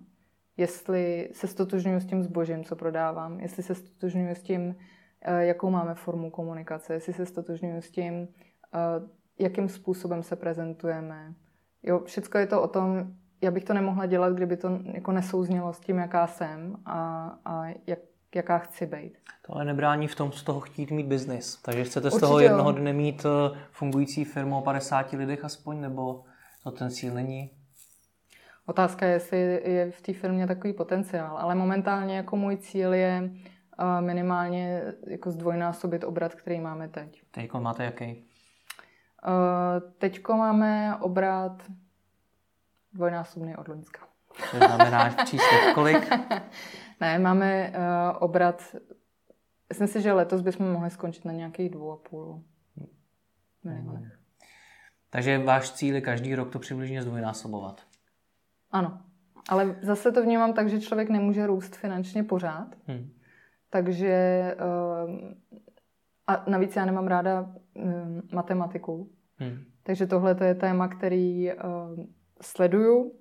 jestli 0.58 1.30
se 1.32 1.48
stotožňuji 1.48 2.00
s 2.00 2.06
tím 2.06 2.24
zbožím, 2.24 2.64
co 2.64 2.76
prodávám, 2.76 3.40
jestli 3.40 3.64
se 3.64 3.76
stotožňuji 3.76 4.36
s 4.36 4.44
tím, 4.44 4.76
eh, 5.22 5.46
jakou 5.46 5.70
máme 5.70 5.96
formu 5.96 6.30
komunikace, 6.30 6.94
jestli 6.94 7.14
se 7.14 7.26
stotožňuji 7.26 7.82
s 7.82 7.92
tím, 7.92 8.28
jakým 9.40 9.70
způsobem 9.70 10.24
se 10.24 10.36
prezentujeme. 10.36 11.34
Jo, 11.84 12.02
všechno 12.06 12.40
je 12.40 12.48
to 12.48 12.62
o 12.62 12.68
tom, 12.68 13.14
já 13.42 13.52
bych 13.52 13.64
to 13.64 13.74
nemohla 13.74 14.06
dělat, 14.06 14.34
kdyby 14.34 14.58
to 14.58 14.80
jako 14.94 15.12
nesouznělo 15.12 15.74
s 15.74 15.80
tím, 15.80 15.98
jaká 15.98 16.28
jsem 16.28 16.76
a, 16.86 17.28
a 17.46 17.66
jak, 17.88 18.00
jaká 18.36 18.58
chci 18.58 18.86
být. 18.86 19.18
To 19.46 19.56
ale 19.56 19.66
nebrání 19.66 20.08
v 20.08 20.16
tom 20.16 20.32
z 20.32 20.44
toho 20.44 20.60
chtít 20.60 20.92
mít 20.92 21.08
biznis. 21.08 21.62
Takže 21.62 21.84
chcete 21.84 22.10
z 22.10 22.14
Určitě 22.14 22.26
toho 22.26 22.40
jednoho 22.40 22.72
dne 22.72 22.94
mít 22.94 23.26
eh, 23.26 23.58
fungující 23.72 24.26
firmu 24.26 24.58
o 24.58 24.62
50 24.62 25.12
lidech 25.12 25.46
aspoň, 25.46 25.82
nebo 25.82 26.24
to 26.64 26.72
ten 26.72 26.90
cíl 26.90 27.14
není? 27.14 27.50
Otázka 28.66 29.06
je, 29.06 29.14
jestli 29.14 29.62
je 29.72 29.92
v 29.92 30.02
té 30.02 30.14
firmě 30.14 30.48
takový 30.48 30.74
potenciál, 30.74 31.38
ale 31.38 31.56
momentálně 31.56 32.16
jako 32.16 32.36
můj 32.36 32.58
cíl 32.58 32.94
je 32.94 33.30
eh, 33.80 34.02
minimálně 34.02 34.82
jako 35.08 35.32
zdvojnásobit 35.32 36.04
obrat, 36.04 36.36
který 36.36 36.60
máme 36.60 36.88
teď. 36.88 37.22
Teď 37.32 37.54
máte 37.54 37.84
jaký? 37.84 38.33
Eh, 39.26 39.82
teď 39.98 40.28
máme 40.28 40.98
obrat 41.00 41.64
dvojnásobný 42.94 43.56
od 43.56 43.68
Loňska. 43.68 44.00
To 44.52 44.58
znamená 44.58 45.10
v 45.10 45.16
číslech 45.26 45.74
kolik? 45.74 46.10
ne, 47.02 47.20
máme 47.20 47.70
uh, 47.70 47.76
obrat, 48.20 48.76
myslím 49.70 49.88
si, 49.88 50.02
že 50.02 50.14
letos 50.14 50.42
bychom 50.42 50.72
mohli 50.72 50.90
skončit 50.90 51.26
na 51.26 51.32
nějakých 51.32 51.70
dvou 51.70 51.92
a 51.92 51.98
půl 51.98 52.44
milionech. 53.64 54.20
Takže 55.10 55.38
váš 55.38 55.72
cíl 55.72 55.96
je 55.96 56.02
každý 56.02 56.36
rok 56.36 56.50
to 56.50 56.60
přibližně 56.60 57.02
zdvojnásobovat. 57.02 57.82
Ano. 58.72 59.02
Ale 59.50 59.76
zase 59.82 60.12
to 60.12 60.24
vnímám 60.24 60.54
tak, 60.54 60.70
že 60.70 60.82
člověk 60.82 61.10
nemůže 61.10 61.48
růst 61.48 61.76
finančně 61.76 62.24
pořád. 62.24 62.68
Hmm. 62.88 63.14
Takže 63.70 64.10
ehm, 64.58 65.36
a 66.28 66.50
navíc 66.50 66.76
já 66.76 66.86
nemám 66.86 67.08
ráda 67.08 67.54
ehm, 67.76 68.22
matematiku. 68.34 69.12
Hmm. 69.38 69.58
Takže 69.84 70.08
tohle 70.08 70.36
to 70.36 70.44
je 70.44 70.56
téma, 70.56 70.88
který 70.88 71.52
ehm, 71.52 71.58
sleduju, 72.42 73.12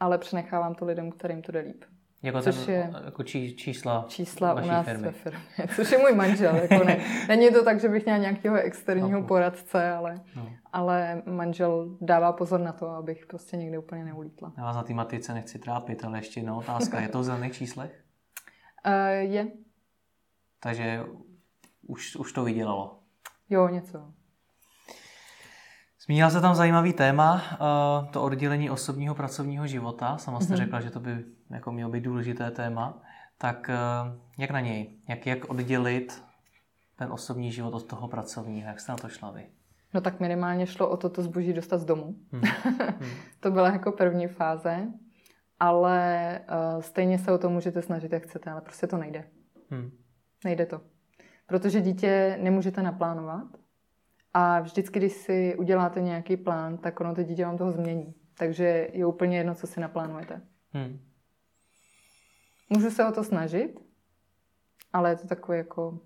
ale 0.00 0.18
přenechávám 0.18 0.74
to 0.74 0.84
lidem, 0.84 1.10
kterým 1.10 1.42
to 1.42 1.52
jde 1.52 1.60
líp. 1.60 1.84
Jako, 2.22 2.42
což 2.42 2.56
ten, 2.56 2.74
je 2.74 2.92
jako 3.04 3.22
čí, 3.22 3.56
čísla, 3.56 4.04
čísla 4.08 4.62
u 4.62 4.66
nás 4.66 4.86
firmy. 4.86 5.02
ve 5.02 5.12
firmě, 5.12 5.40
což 5.76 5.92
je 5.92 5.98
můj 5.98 6.14
manžel. 6.14 6.56
Jako 6.56 6.84
ne, 6.84 7.04
není 7.28 7.50
to 7.50 7.64
tak, 7.64 7.80
že 7.80 7.88
bych 7.88 8.04
měla 8.04 8.18
nějakého 8.18 8.56
externího 8.56 9.20
no. 9.20 9.26
poradce, 9.26 9.90
ale, 9.90 10.20
no. 10.36 10.52
ale 10.72 11.22
manžel 11.26 11.96
dává 12.00 12.32
pozor 12.32 12.60
na 12.60 12.72
to, 12.72 12.88
abych 12.88 13.26
prostě 13.26 13.56
někde 13.56 13.78
úplně 13.78 14.04
neulítla. 14.04 14.52
Já 14.56 14.64
vás 14.64 14.76
na 14.76 14.82
té 14.82 14.94
matice 14.94 15.34
nechci 15.34 15.58
trápit, 15.58 16.04
ale 16.04 16.18
ještě 16.18 16.40
jedna 16.40 16.56
otázka. 16.56 17.00
Je 17.00 17.08
to 17.08 17.20
v 17.20 17.24
zelených 17.24 17.52
číslech? 17.52 18.04
Uh, 18.86 18.92
je. 19.32 19.46
Takže 20.62 21.00
už, 21.82 22.16
už 22.16 22.32
to 22.32 22.44
vydělalo. 22.44 22.99
Jo, 23.50 23.68
něco. 23.68 24.12
Zmínila 26.04 26.30
se 26.30 26.40
tam 26.40 26.54
zajímavý 26.54 26.92
téma, 26.92 27.42
eh, 27.52 28.12
to 28.12 28.22
oddělení 28.22 28.70
osobního 28.70 29.14
pracovního 29.14 29.66
života. 29.66 30.18
Sama 30.18 30.40
jste 30.40 30.54
mm-hmm. 30.54 30.56
řekla, 30.56 30.80
že 30.80 30.90
to 30.90 31.00
by 31.00 31.24
jako 31.50 31.72
mělo 31.72 31.90
být 31.90 32.04
důležité 32.04 32.50
téma. 32.50 33.02
Tak 33.38 33.70
eh, 33.70 33.76
jak 34.38 34.50
na 34.50 34.60
něj? 34.60 34.98
Jak, 35.08 35.26
jak 35.26 35.44
oddělit 35.44 36.22
ten 36.96 37.12
osobní 37.12 37.52
život 37.52 37.74
od 37.74 37.86
toho 37.86 38.08
pracovního? 38.08 38.68
Jak 38.68 38.80
jste 38.80 38.92
na 38.92 38.98
to 38.98 39.08
šla 39.08 39.30
vy? 39.30 39.46
No 39.94 40.00
tak 40.00 40.20
minimálně 40.20 40.66
šlo 40.66 40.88
o 40.88 40.96
to, 40.96 41.08
to 41.08 41.22
zboží 41.22 41.52
dostat 41.52 41.78
z 41.78 41.84
domu. 41.84 42.16
Hmm. 42.32 42.42
to 43.40 43.50
byla 43.50 43.72
jako 43.72 43.92
první 43.92 44.26
fáze, 44.26 44.88
ale 45.60 46.40
uh, 46.74 46.82
stejně 46.82 47.18
se 47.18 47.32
o 47.32 47.38
to 47.38 47.50
můžete 47.50 47.82
snažit, 47.82 48.12
jak 48.12 48.22
chcete, 48.22 48.50
ale 48.50 48.60
prostě 48.60 48.86
to 48.86 48.96
nejde. 48.96 49.24
Hmm. 49.70 49.90
Nejde 50.44 50.66
to. 50.66 50.80
Protože 51.50 51.80
dítě 51.80 52.38
nemůžete 52.42 52.82
naplánovat 52.82 53.46
a 54.34 54.60
vždycky, 54.60 54.98
když 54.98 55.12
si 55.12 55.56
uděláte 55.58 56.00
nějaký 56.00 56.36
plán, 56.36 56.78
tak 56.78 57.00
ono 57.00 57.14
to 57.14 57.22
dítě 57.22 57.44
vám 57.44 57.58
toho 57.58 57.72
změní. 57.72 58.14
Takže 58.38 58.88
je 58.92 59.06
úplně 59.06 59.38
jedno, 59.38 59.54
co 59.54 59.66
si 59.66 59.80
naplánujete. 59.80 60.42
Hmm. 60.72 61.00
Můžu 62.68 62.90
se 62.90 63.06
o 63.08 63.12
to 63.12 63.24
snažit, 63.24 63.80
ale 64.92 65.10
je 65.10 65.16
to 65.16 65.28
takový 65.28 65.58
jako... 65.58 65.98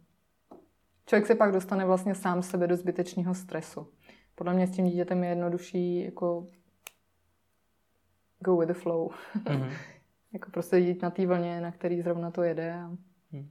Člověk 1.06 1.26
se 1.26 1.34
pak 1.34 1.52
dostane 1.52 1.84
vlastně 1.84 2.14
sám 2.14 2.42
sebe 2.42 2.66
do 2.66 2.76
zbytečného 2.76 3.34
stresu. 3.34 3.88
Podle 4.34 4.54
mě 4.54 4.66
s 4.66 4.70
tím 4.70 4.86
dítětem 4.86 5.24
je 5.24 5.30
jednodušší 5.30 6.04
jako 6.04 6.48
go 8.38 8.56
with 8.56 8.68
the 8.68 8.74
flow. 8.74 9.10
Mm-hmm. 9.36 9.72
jako 10.32 10.50
prostě 10.50 10.76
jít 10.76 11.02
na 11.02 11.10
té 11.10 11.26
vlně, 11.26 11.60
na 11.60 11.72
který 11.72 12.02
zrovna 12.02 12.30
to 12.30 12.42
jede 12.42 12.74
a 12.74 12.88
mm. 13.32 13.50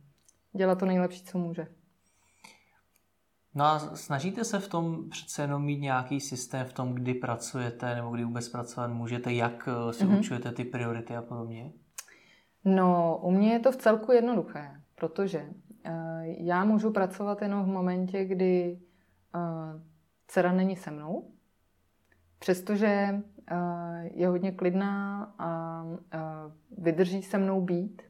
dělat 0.53 0.79
to 0.79 0.86
nejlepší, 0.86 1.23
co 1.23 1.38
může. 1.38 1.67
No 3.55 3.65
a 3.65 3.79
snažíte 3.79 4.43
se 4.43 4.59
v 4.59 4.67
tom 4.67 5.09
přece 5.09 5.41
jenom 5.41 5.65
mít 5.65 5.81
nějaký 5.81 6.19
systém 6.19 6.65
v 6.65 6.73
tom, 6.73 6.93
kdy 6.93 7.13
pracujete 7.13 7.95
nebo 7.95 8.09
kdy 8.09 8.23
vůbec 8.23 8.49
pracovat 8.49 8.87
můžete, 8.87 9.33
jak 9.33 9.69
eh, 9.71 9.93
si 9.93 10.05
mm-hmm. 10.05 10.17
určujete 10.17 10.51
ty 10.51 10.63
priority 10.63 11.15
a 11.15 11.21
podobně? 11.21 11.71
No, 12.65 13.19
u 13.23 13.31
mě 13.31 13.53
je 13.53 13.59
to 13.59 13.71
v 13.71 13.75
celku 13.75 14.11
jednoduché, 14.11 14.81
protože 14.95 15.39
uh, 15.39 15.91
já 16.23 16.65
můžu 16.65 16.91
pracovat 16.91 17.41
jenom 17.41 17.63
v 17.63 17.67
momentě, 17.67 18.25
kdy 18.25 18.79
uh, 19.35 19.81
dcera 20.27 20.51
není 20.51 20.75
se 20.75 20.91
mnou, 20.91 21.31
přestože 22.39 23.21
uh, 23.51 23.57
je 24.13 24.27
hodně 24.27 24.51
klidná 24.51 25.23
a 25.39 25.83
uh, 25.83 25.93
vydrží 26.83 27.23
se 27.23 27.37
mnou 27.37 27.61
být, 27.61 28.01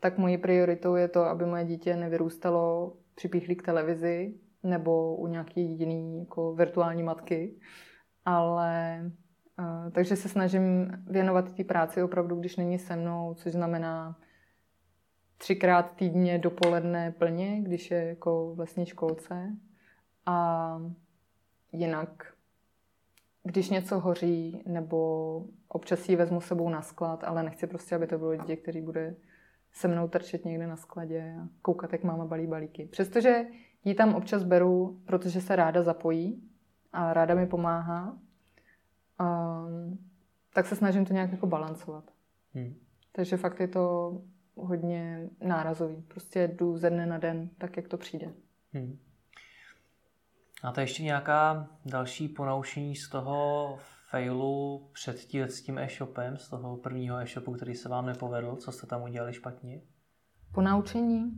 tak 0.00 0.18
mojí 0.18 0.38
prioritou 0.38 0.94
je 0.94 1.08
to, 1.08 1.24
aby 1.24 1.46
moje 1.46 1.64
dítě 1.64 1.96
nevyrůstalo 1.96 2.96
připíchlí 3.14 3.56
k 3.56 3.62
televizi 3.62 4.34
nebo 4.66 5.16
u 5.16 5.26
nějaký 5.26 5.78
jiný 5.78 6.18
jako 6.18 6.54
virtuální 6.54 7.02
matky. 7.02 7.60
Ale 8.24 9.00
uh, 9.58 9.90
takže 9.90 10.16
se 10.16 10.28
snažím 10.28 10.92
věnovat 11.06 11.52
té 11.52 11.64
práci 11.64 12.02
opravdu, 12.02 12.36
když 12.36 12.56
není 12.56 12.78
se 12.78 12.96
mnou, 12.96 13.34
což 13.34 13.52
znamená 13.52 14.18
třikrát 15.38 15.96
týdně 15.96 16.38
dopoledne 16.38 17.12
plně, 17.18 17.60
když 17.62 17.90
je 17.90 18.04
jako 18.04 18.54
v 18.54 18.58
lesní 18.58 18.86
školce. 18.86 19.56
A 20.26 20.78
jinak, 21.72 22.32
když 23.42 23.70
něco 23.70 24.00
hoří, 24.00 24.62
nebo 24.66 25.44
občas 25.68 26.08
ji 26.08 26.16
vezmu 26.16 26.40
sebou 26.40 26.68
na 26.68 26.82
sklad, 26.82 27.24
ale 27.24 27.42
nechci 27.42 27.66
prostě, 27.66 27.94
aby 27.94 28.06
to 28.06 28.18
bylo 28.18 28.36
dítě, 28.36 28.56
který 28.56 28.80
bude 28.80 29.16
se 29.72 29.88
mnou 29.88 30.08
trčet 30.08 30.44
někde 30.44 30.66
na 30.66 30.76
skladě 30.76 31.36
a 31.42 31.48
koukat, 31.62 31.92
jak 31.92 32.04
máma 32.04 32.24
balí 32.24 32.46
balíky. 32.46 32.86
Přestože 32.86 33.44
ji 33.86 33.94
tam 33.94 34.14
občas 34.14 34.44
beru, 34.44 35.00
protože 35.04 35.40
se 35.40 35.56
ráda 35.56 35.82
zapojí 35.82 36.42
a 36.92 37.12
ráda 37.12 37.34
mi 37.34 37.46
pomáhá, 37.46 38.18
um, 39.20 39.98
tak 40.54 40.66
se 40.66 40.76
snažím 40.76 41.04
to 41.04 41.12
nějak 41.12 41.32
jako 41.32 41.46
balancovat. 41.46 42.10
Hmm. 42.54 42.74
Takže 43.12 43.36
fakt 43.36 43.60
je 43.60 43.68
to 43.68 44.12
hodně 44.56 45.28
nárazový. 45.46 46.02
Prostě 46.02 46.48
jdu 46.48 46.78
ze 46.78 46.90
dne 46.90 47.06
na 47.06 47.18
den, 47.18 47.50
tak 47.58 47.76
jak 47.76 47.88
to 47.88 47.96
přijde. 47.96 48.32
Hmm. 48.72 48.98
A 50.62 50.72
to 50.72 50.80
ještě 50.80 51.02
nějaká 51.02 51.68
další 51.84 52.28
ponaušení 52.28 52.96
z 52.96 53.08
toho 53.08 53.78
failu 54.10 54.88
před 54.92 55.16
tím, 55.16 55.42
s 55.42 55.62
tím 55.62 55.78
e-shopem, 55.78 56.36
z 56.36 56.48
toho 56.48 56.76
prvního 56.76 57.16
e-shopu, 57.16 57.52
který 57.52 57.74
se 57.74 57.88
vám 57.88 58.06
nepovedl? 58.06 58.56
Co 58.56 58.72
jste 58.72 58.86
tam 58.86 59.02
udělali 59.02 59.32
špatně? 59.32 59.80
Ponaučení? 60.52 61.32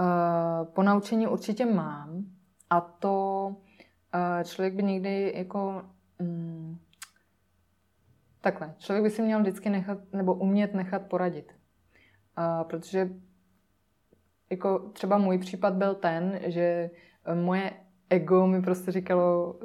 Uh, 0.00 0.66
ponaučení 0.66 1.26
určitě 1.26 1.66
mám 1.66 2.24
a 2.70 2.80
to 2.80 3.46
uh, 4.14 4.44
člověk 4.44 4.74
by 4.74 4.82
někdy 4.82 5.32
jako 5.36 5.82
um, 6.20 6.78
takhle, 8.40 8.74
člověk 8.78 9.02
by 9.02 9.10
si 9.10 9.22
měl 9.22 9.40
vždycky 9.40 9.70
nechat 9.70 9.98
nebo 10.12 10.34
umět 10.34 10.74
nechat 10.74 11.02
poradit. 11.02 11.52
Uh, 12.38 12.68
protože 12.68 13.10
jako 14.50 14.78
třeba 14.78 15.18
můj 15.18 15.38
případ 15.38 15.74
byl 15.74 15.94
ten, 15.94 16.40
že 16.46 16.90
moje 17.34 17.72
ego 18.10 18.46
mi 18.46 18.62
prostě 18.62 18.92
říkalo, 18.92 19.60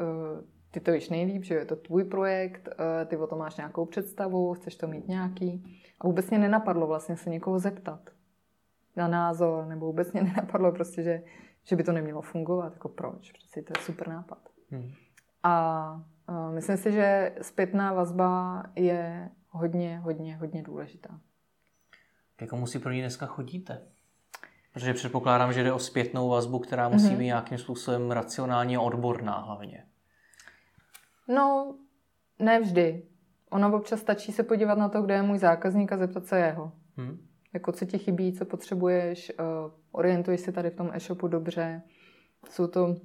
ty 0.71 0.79
to 0.79 0.91
víš 0.91 1.09
nejlíp, 1.09 1.43
že 1.43 1.55
je 1.55 1.65
to 1.65 1.75
tvůj 1.75 2.03
projekt, 2.03 2.69
ty 3.05 3.17
o 3.17 3.27
tom 3.27 3.39
máš 3.39 3.57
nějakou 3.57 3.85
představu, 3.85 4.53
chceš 4.53 4.75
to 4.75 4.87
mít 4.87 5.07
nějaký. 5.07 5.81
A 6.01 6.07
vůbec 6.07 6.29
mě 6.29 6.39
nenapadlo 6.39 6.87
vlastně 6.87 7.17
se 7.17 7.29
někoho 7.29 7.59
zeptat 7.59 7.99
na 8.95 9.07
názor, 9.07 9.65
nebo 9.65 9.85
vůbec 9.85 10.11
mě 10.11 10.23
nenapadlo 10.23 10.71
prostě, 10.71 11.03
že, 11.03 11.23
že 11.63 11.75
by 11.75 11.83
to 11.83 11.91
nemělo 11.91 12.21
fungovat. 12.21 12.73
Jako 12.73 12.89
proč? 12.89 13.31
Přeci 13.31 13.61
to 13.61 13.73
je 13.79 13.85
super 13.85 14.07
nápad. 14.07 14.39
Hmm. 14.69 14.91
A 15.43 15.93
uh, 16.29 16.53
myslím 16.53 16.77
si, 16.77 16.91
že 16.91 17.35
zpětná 17.41 17.93
vazba 17.93 18.63
je 18.75 19.29
hodně, 19.49 19.99
hodně, 19.99 20.35
hodně 20.35 20.63
důležitá. 20.63 21.19
K 22.35 22.47
komu 22.47 22.67
si 22.67 22.79
pro 22.79 22.91
ní 22.91 22.99
dneska 22.99 23.25
chodíte? 23.25 23.81
Protože 24.73 24.93
předpokládám, 24.93 25.53
že 25.53 25.63
jde 25.63 25.73
o 25.73 25.79
zpětnou 25.79 26.29
vazbu, 26.29 26.59
která 26.59 26.89
musí 26.89 27.07
mm-hmm. 27.07 27.17
být 27.17 27.25
nějakým 27.25 27.57
způsobem 27.57 28.11
racionálně 28.11 28.79
odborná 28.79 29.39
hlavně. 29.39 29.85
No, 31.27 31.75
ne 32.39 32.59
vždy. 32.59 33.03
Ono 33.49 33.77
občas 33.77 33.99
stačí 33.99 34.31
se 34.31 34.43
podívat 34.43 34.77
na 34.77 34.89
to, 34.89 35.01
kde 35.01 35.13
je 35.13 35.21
můj 35.21 35.37
zákazník 35.37 35.91
a 35.91 35.97
zeptat 35.97 36.25
se 36.25 36.39
jeho. 36.39 36.71
Hmm 36.97 37.32
jako 37.53 37.71
co 37.71 37.85
ti 37.85 37.99
chybí, 37.99 38.33
co 38.33 38.45
potřebuješ, 38.45 39.31
uh, 39.39 39.71
orientuješ 39.91 40.41
se 40.41 40.51
tady 40.51 40.69
v 40.69 40.75
tom 40.75 40.89
e-shopu 40.93 41.27
dobře. 41.27 41.81
Jsou 42.49 42.67
to, 42.67 42.95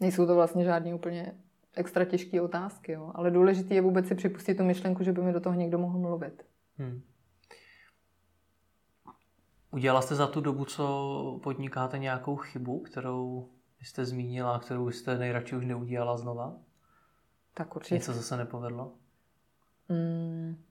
nejsou 0.00 0.26
to 0.26 0.34
vlastně 0.34 0.64
žádné 0.64 0.94
úplně 0.94 1.34
extra 1.74 2.04
těžké 2.04 2.40
otázky, 2.40 2.92
jo? 2.92 3.12
ale 3.14 3.30
důležité 3.30 3.74
je 3.74 3.80
vůbec 3.80 4.08
si 4.08 4.14
připustit 4.14 4.54
tu 4.54 4.64
myšlenku, 4.64 5.02
že 5.04 5.12
by 5.12 5.22
mi 5.22 5.32
do 5.32 5.40
toho 5.40 5.54
někdo 5.54 5.78
mohl 5.78 5.98
mluvit. 5.98 6.46
Hmm. 6.78 7.02
Udělala 9.70 10.02
jste 10.02 10.14
za 10.14 10.26
tu 10.26 10.40
dobu, 10.40 10.64
co 10.64 11.40
podnikáte, 11.42 11.98
nějakou 11.98 12.36
chybu, 12.36 12.80
kterou 12.80 13.48
jste 13.82 14.04
zmínila, 14.04 14.58
kterou 14.58 14.90
jste 14.90 15.18
nejradši 15.18 15.56
už 15.56 15.64
neudělala 15.64 16.16
znova? 16.16 16.56
Tak 17.54 17.76
určitě. 17.76 17.94
Něco 17.94 18.12
zase 18.12 18.36
nepovedlo? 18.36 18.92
Hmm. 19.88 20.63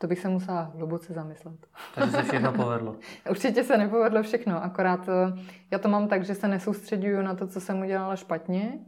To 0.00 0.06
bych 0.06 0.18
se 0.18 0.28
musela 0.28 0.62
hluboce 0.62 1.12
zamyslet. 1.12 1.66
Takže 1.94 2.10
se 2.10 2.22
všechno 2.22 2.52
povedlo. 2.52 2.96
Určitě 3.30 3.64
se 3.64 3.78
nepovedlo 3.78 4.22
všechno, 4.22 4.64
akorát 4.64 5.08
eh, 5.08 5.40
já 5.70 5.78
to 5.78 5.88
mám 5.88 6.08
tak, 6.08 6.24
že 6.24 6.34
se 6.34 6.48
nesoustředuju 6.48 7.22
na 7.22 7.34
to, 7.34 7.46
co 7.46 7.60
jsem 7.60 7.80
udělala 7.80 8.16
špatně. 8.16 8.78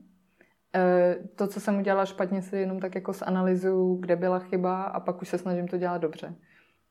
Eh, 0.75 1.17
to, 1.37 1.47
co 1.47 1.61
jsem 1.61 1.79
udělala 1.79 2.07
špatně, 2.07 2.43
si 2.43 2.57
jenom 2.57 2.81
tak 2.81 2.95
jako 2.95 3.13
zanalizuju, 3.13 3.97
kde 3.97 4.17
byla 4.17 4.39
chyba 4.39 4.83
a 4.83 5.01
pak 5.01 5.23
už 5.23 5.29
se 5.29 5.39
snažím 5.39 5.69
to 5.69 5.79
dělat 5.79 5.99
dobře. 5.99 6.35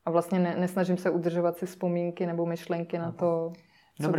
A 0.04 0.10
vlastně 0.10 0.38
ne, 0.38 0.56
nesnažím 0.58 0.96
se 0.96 1.10
udržovat 1.10 1.56
si 1.58 1.66
vzpomínky 1.66 2.26
nebo 2.26 2.46
myšlenky 2.46 2.98
na 2.98 3.12
to, 3.12 3.52